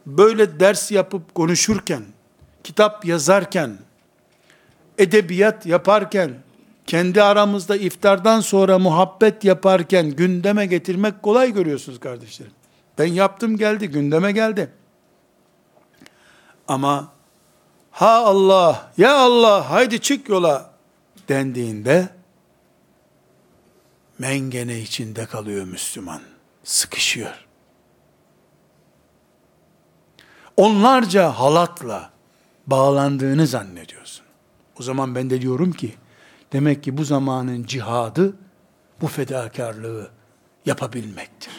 böyle 0.06 0.60
ders 0.60 0.90
yapıp 0.90 1.34
konuşurken, 1.34 2.02
kitap 2.64 3.04
yazarken, 3.04 3.78
edebiyat 4.98 5.66
yaparken, 5.66 6.30
kendi 6.86 7.22
aramızda 7.22 7.76
iftardan 7.76 8.40
sonra 8.40 8.78
muhabbet 8.78 9.44
yaparken 9.44 10.10
gündeme 10.10 10.66
getirmek 10.66 11.22
kolay 11.22 11.52
görüyorsunuz 11.52 12.00
kardeşlerim. 12.00 12.52
Ben 12.98 13.06
yaptım 13.06 13.56
geldi, 13.56 13.88
gündeme 13.88 14.32
geldi. 14.32 14.70
Ama 16.70 17.08
ha 17.90 18.24
Allah, 18.24 18.92
ya 18.96 19.18
Allah 19.18 19.70
haydi 19.70 20.00
çık 20.00 20.28
yola 20.28 20.70
dendiğinde 21.28 22.08
mengene 24.18 24.78
içinde 24.80 25.26
kalıyor 25.26 25.64
Müslüman. 25.64 26.22
Sıkışıyor. 26.64 27.46
Onlarca 30.56 31.38
halatla 31.38 32.10
bağlandığını 32.66 33.46
zannediyorsun. 33.46 34.26
O 34.80 34.82
zaman 34.82 35.14
ben 35.14 35.30
de 35.30 35.40
diyorum 35.40 35.72
ki, 35.72 35.94
demek 36.52 36.84
ki 36.84 36.96
bu 36.96 37.04
zamanın 37.04 37.64
cihadı, 37.64 38.36
bu 39.00 39.06
fedakarlığı 39.06 40.10
yapabilmektir. 40.66 41.52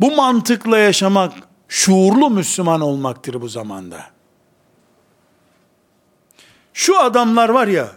Bu 0.00 0.16
mantıkla 0.16 0.78
yaşamak, 0.78 1.51
şuurlu 1.72 2.30
Müslüman 2.30 2.80
olmaktır 2.80 3.40
bu 3.40 3.48
zamanda. 3.48 4.04
Şu 6.72 7.00
adamlar 7.00 7.48
var 7.48 7.66
ya, 7.66 7.92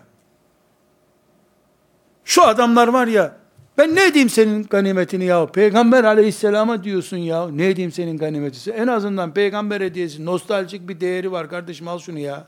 şu 2.25 2.43
adamlar 2.43 2.87
var 2.87 3.07
ya, 3.07 3.37
ben 3.77 3.95
ne 3.95 4.05
edeyim 4.05 4.29
senin 4.29 4.63
ganimetini 4.63 5.25
ya? 5.25 5.45
Peygamber 5.45 6.03
aleyhisselama 6.03 6.83
diyorsun 6.83 7.17
ya. 7.17 7.47
Ne 7.47 7.69
edeyim 7.69 7.91
senin 7.91 8.17
ganimetisi? 8.17 8.71
En 8.71 8.87
azından 8.87 9.33
peygamber 9.33 9.81
hediyesi, 9.81 10.25
nostaljik 10.25 10.89
bir 10.89 10.99
değeri 10.99 11.31
var 11.31 11.49
kardeşim 11.49 11.87
al 11.87 11.99
şunu 11.99 12.19
ya. 12.19 12.47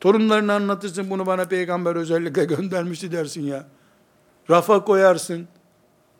Torunlarını 0.00 0.52
anlatırsın 0.52 1.10
bunu 1.10 1.26
bana 1.26 1.44
peygamber 1.44 1.96
özellikle 1.96 2.44
göndermişti 2.54 3.12
dersin 3.12 3.42
ya. 3.42 3.66
Rafa 4.50 4.84
koyarsın. 4.84 5.48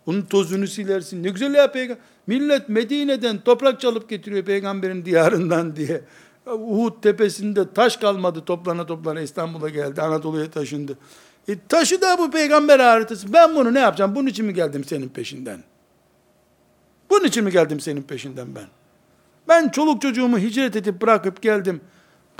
Onun 0.08 0.22
tozunu 0.22 0.66
silersin. 0.66 1.22
Ne 1.22 1.28
güzel 1.28 1.54
ya 1.54 1.72
peygamber. 1.72 2.04
Millet 2.26 2.68
Medine'den 2.68 3.38
toprak 3.38 3.80
çalıp 3.80 4.08
getiriyor 4.08 4.44
peygamberin 4.44 5.04
diyarından 5.04 5.76
diye. 5.76 6.00
Uhud 6.46 7.02
tepesinde 7.02 7.72
taş 7.72 7.96
kalmadı 7.96 8.44
toplana 8.44 8.86
toplana 8.86 9.20
İstanbul'a 9.20 9.68
geldi. 9.68 10.02
Anadolu'ya 10.02 10.50
taşındı. 10.50 10.98
E, 11.48 11.58
taşı 11.68 12.00
da 12.00 12.18
bu 12.18 12.30
peygamber 12.30 12.80
haritası. 12.80 13.32
Ben 13.32 13.54
bunu 13.54 13.74
ne 13.74 13.80
yapacağım? 13.80 14.14
Bunun 14.14 14.26
için 14.26 14.46
mi 14.46 14.54
geldim 14.54 14.84
senin 14.84 15.08
peşinden? 15.08 15.64
Bunun 17.10 17.24
için 17.24 17.44
mi 17.44 17.50
geldim 17.50 17.80
senin 17.80 18.02
peşinden 18.02 18.54
ben? 18.54 18.66
Ben 19.48 19.68
çoluk 19.68 20.02
çocuğumu 20.02 20.38
hicret 20.38 20.76
edip 20.76 21.02
bırakıp 21.02 21.42
geldim. 21.42 21.80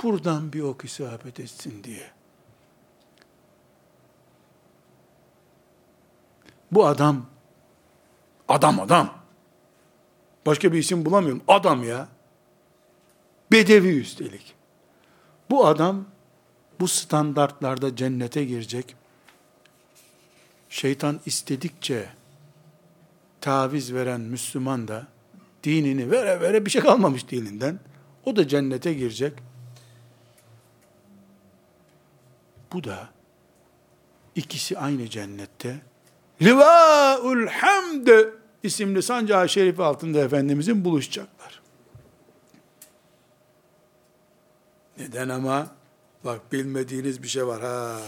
Buradan 0.03 0.53
bir 0.53 0.61
ok 0.61 0.85
isabet 0.85 1.39
etsin 1.39 1.83
diye. 1.83 2.03
Bu 6.71 6.85
adam, 6.85 7.25
adam 8.49 8.79
adam. 8.79 9.13
Başka 10.45 10.73
bir 10.73 10.77
isim 10.77 11.05
bulamıyorum. 11.05 11.41
Adam 11.47 11.83
ya. 11.83 12.07
Bedevi 13.51 13.99
üstelik. 13.99 14.55
Bu 15.49 15.67
adam 15.67 16.05
bu 16.79 16.87
standartlarda 16.87 17.95
cennete 17.95 18.45
girecek. 18.45 18.95
Şeytan 20.69 21.19
istedikçe 21.25 22.09
taviz 23.41 23.93
veren 23.93 24.21
Müslüman 24.21 24.87
da 24.87 25.07
dinini 25.63 26.11
vere 26.11 26.41
vere 26.41 26.65
bir 26.65 26.71
şey 26.71 26.81
kalmamış 26.81 27.29
dininden. 27.29 27.79
O 28.25 28.35
da 28.35 28.47
cennete 28.47 28.93
girecek. 28.93 29.33
Bu 32.73 32.83
da 32.83 33.09
ikisi 34.35 34.79
aynı 34.79 35.09
cennette. 35.09 35.81
Livaul 36.41 37.47
Hamd 37.47 38.07
isimli 38.63 39.01
sancağı 39.01 39.49
şerifi 39.49 39.81
altında 39.81 40.19
Efendimizin 40.19 40.85
buluşacaklar. 40.85 41.61
Neden 44.97 45.29
ama? 45.29 45.67
Bak 46.25 46.51
bilmediğiniz 46.51 47.23
bir 47.23 47.27
şey 47.27 47.47
var 47.47 47.61
ha. 47.61 47.99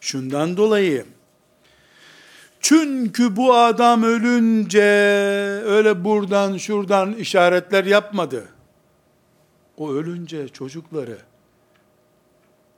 Şundan 0.00 0.56
dolayı 0.56 1.06
çünkü 2.68 3.36
bu 3.36 3.54
adam 3.54 4.02
ölünce 4.02 4.82
öyle 5.64 6.04
buradan 6.04 6.56
şuradan 6.56 7.12
işaretler 7.12 7.84
yapmadı. 7.84 8.48
O 9.76 9.92
ölünce 9.92 10.48
çocukları 10.48 11.18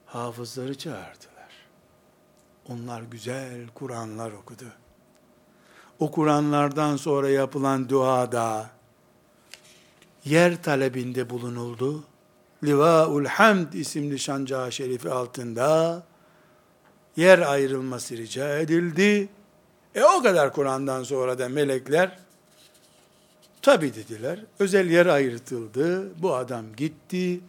hafızları 0.07 0.79
çağırdılar. 0.79 1.53
Onlar 2.69 3.03
güzel 3.03 3.69
Kur'anlar 3.75 4.33
okudu. 4.33 4.65
O 6.01 6.11
Kur'anlardan 6.11 6.97
sonra 6.97 7.29
yapılan 7.29 7.89
duada 7.89 8.71
yer 10.25 10.63
talebinde 10.63 11.31
bulunuldu. 11.31 12.05
Livaul 12.65 13.25
Hamd 13.25 13.73
isimli 13.73 14.19
şancağı 14.19 14.73
şerifi 14.73 15.11
altında 15.11 16.03
yer 17.17 17.39
ayrılması 17.39 18.17
rica 18.17 18.59
edildi. 18.59 19.29
E 19.95 20.05
o 20.05 20.23
kadar 20.23 20.53
Kur'an'dan 20.53 21.03
sonra 21.03 21.39
da 21.39 21.49
melekler 21.49 22.19
tabi 23.63 23.95
dediler. 23.95 24.41
Özel 24.59 24.91
yer 24.91 25.07
ayrıtıldı. 25.07 26.23
Bu 26.23 26.35
adam 26.35 26.65
gitti. 26.77 27.41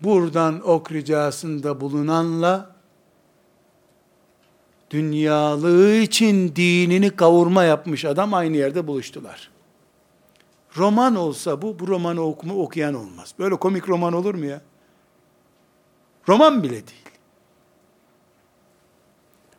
Buradan 0.00 0.68
ok 0.68 0.92
ricasında 0.92 1.80
bulunanla 1.80 2.73
dünyalığı 4.94 5.94
için 5.94 6.56
dinini 6.56 7.16
kavurma 7.16 7.64
yapmış 7.64 8.04
adam 8.04 8.34
aynı 8.34 8.56
yerde 8.56 8.86
buluştular. 8.86 9.50
Roman 10.76 11.14
olsa 11.14 11.62
bu, 11.62 11.78
bu 11.78 11.88
romanı 11.88 12.20
okuma, 12.20 12.54
okuyan 12.54 12.94
olmaz. 12.94 13.34
Böyle 13.38 13.56
komik 13.56 13.88
roman 13.88 14.12
olur 14.12 14.34
mu 14.34 14.44
ya? 14.44 14.60
Roman 16.28 16.62
bile 16.62 16.72
değil. 16.72 17.08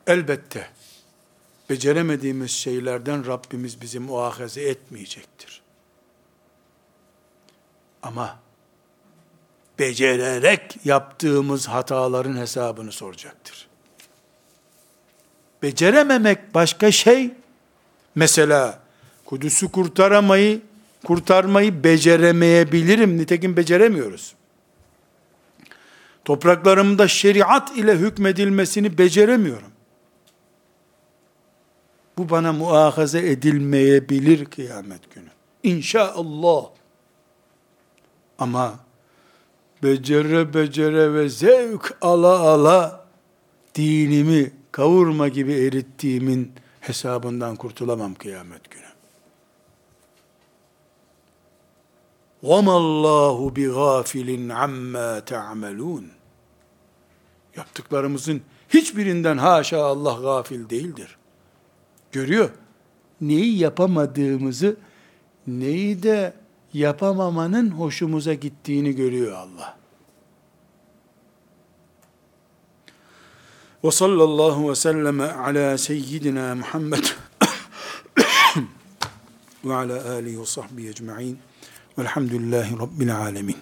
Elbette 0.08 0.68
beceremediğimiz 1.70 2.52
şeylerden 2.52 3.28
Rabbimiz 3.28 3.82
bizi 3.82 4.00
muahaze 4.00 4.62
etmeyecektir. 4.62 5.62
Ama 8.04 8.40
becererek 9.80 10.86
yaptığımız 10.86 11.68
hataların 11.68 12.38
hesabını 12.38 12.92
soracaktır. 12.92 13.65
Becerememek 15.66 16.54
başka 16.54 16.92
şey. 16.92 17.32
Mesela 18.16 18.80
Kudüs'ü 19.26 19.72
kurtaramayı, 19.72 20.62
kurtarmayı 21.06 21.84
beceremeyebilirim. 21.84 23.18
Nitekim 23.18 23.58
beceremiyoruz. 23.58 24.36
Topraklarımda 26.26 27.08
şeriat 27.08 27.78
ile 27.78 27.96
hükmedilmesini 27.96 28.98
beceremiyorum. 28.98 29.72
Bu 32.18 32.30
bana 32.30 32.54
muahaze 32.54 33.32
edilmeyebilir 33.32 34.46
kıyamet 34.46 35.16
günü. 35.16 35.30
İnşallah. 35.64 36.66
Ama 38.40 38.80
becere 39.84 40.54
becere 40.54 41.14
ve 41.14 41.30
zevk 41.30 41.98
ala 42.02 42.40
ala 42.40 43.06
dinimi 43.76 44.52
kavurma 44.75 45.29
gibi 45.29 45.53
erittiğimin 45.53 46.53
hesabından 46.81 47.57
kurtulamam 47.57 48.15
kıyamet 48.15 48.71
günü. 48.71 48.91
وَمَا 52.43 52.77
اللّٰهُ 52.85 53.55
بِغَافِلٍ 53.57 54.53
عَمَّا 54.53 55.21
تَعْمَلُونَ 55.21 56.05
Yaptıklarımızın 57.57 58.43
hiçbirinden 58.69 59.39
haşa 59.39 59.85
Allah 59.85 60.21
gafil 60.23 60.71
değildir. 60.71 61.17
Görüyor. 62.13 62.51
Neyi 63.21 63.59
yapamadığımızı, 63.59 64.77
neyi 65.47 66.03
de 66.03 66.35
yapamamanın 66.75 67.71
hoşumuza 67.71 68.35
gittiğini 68.35 68.95
görüyor 68.95 69.33
Allah. 69.33 69.77
Ve 73.86 73.92
sallallahu 73.92 74.70
ve 74.70 74.76
selleme 74.76 75.24
ala 75.24 75.78
seyyidina 75.78 76.56
Muhammed 76.56 77.04
ve 79.66 79.74
ala 79.74 80.12
alihi 80.12 80.42
ve 80.42 80.46
sahbihi 80.46 80.90
ecma'in 80.90 81.40
velhamdülillahi 81.98 82.80
rabbil 82.80 83.18
alemin. 83.18 83.58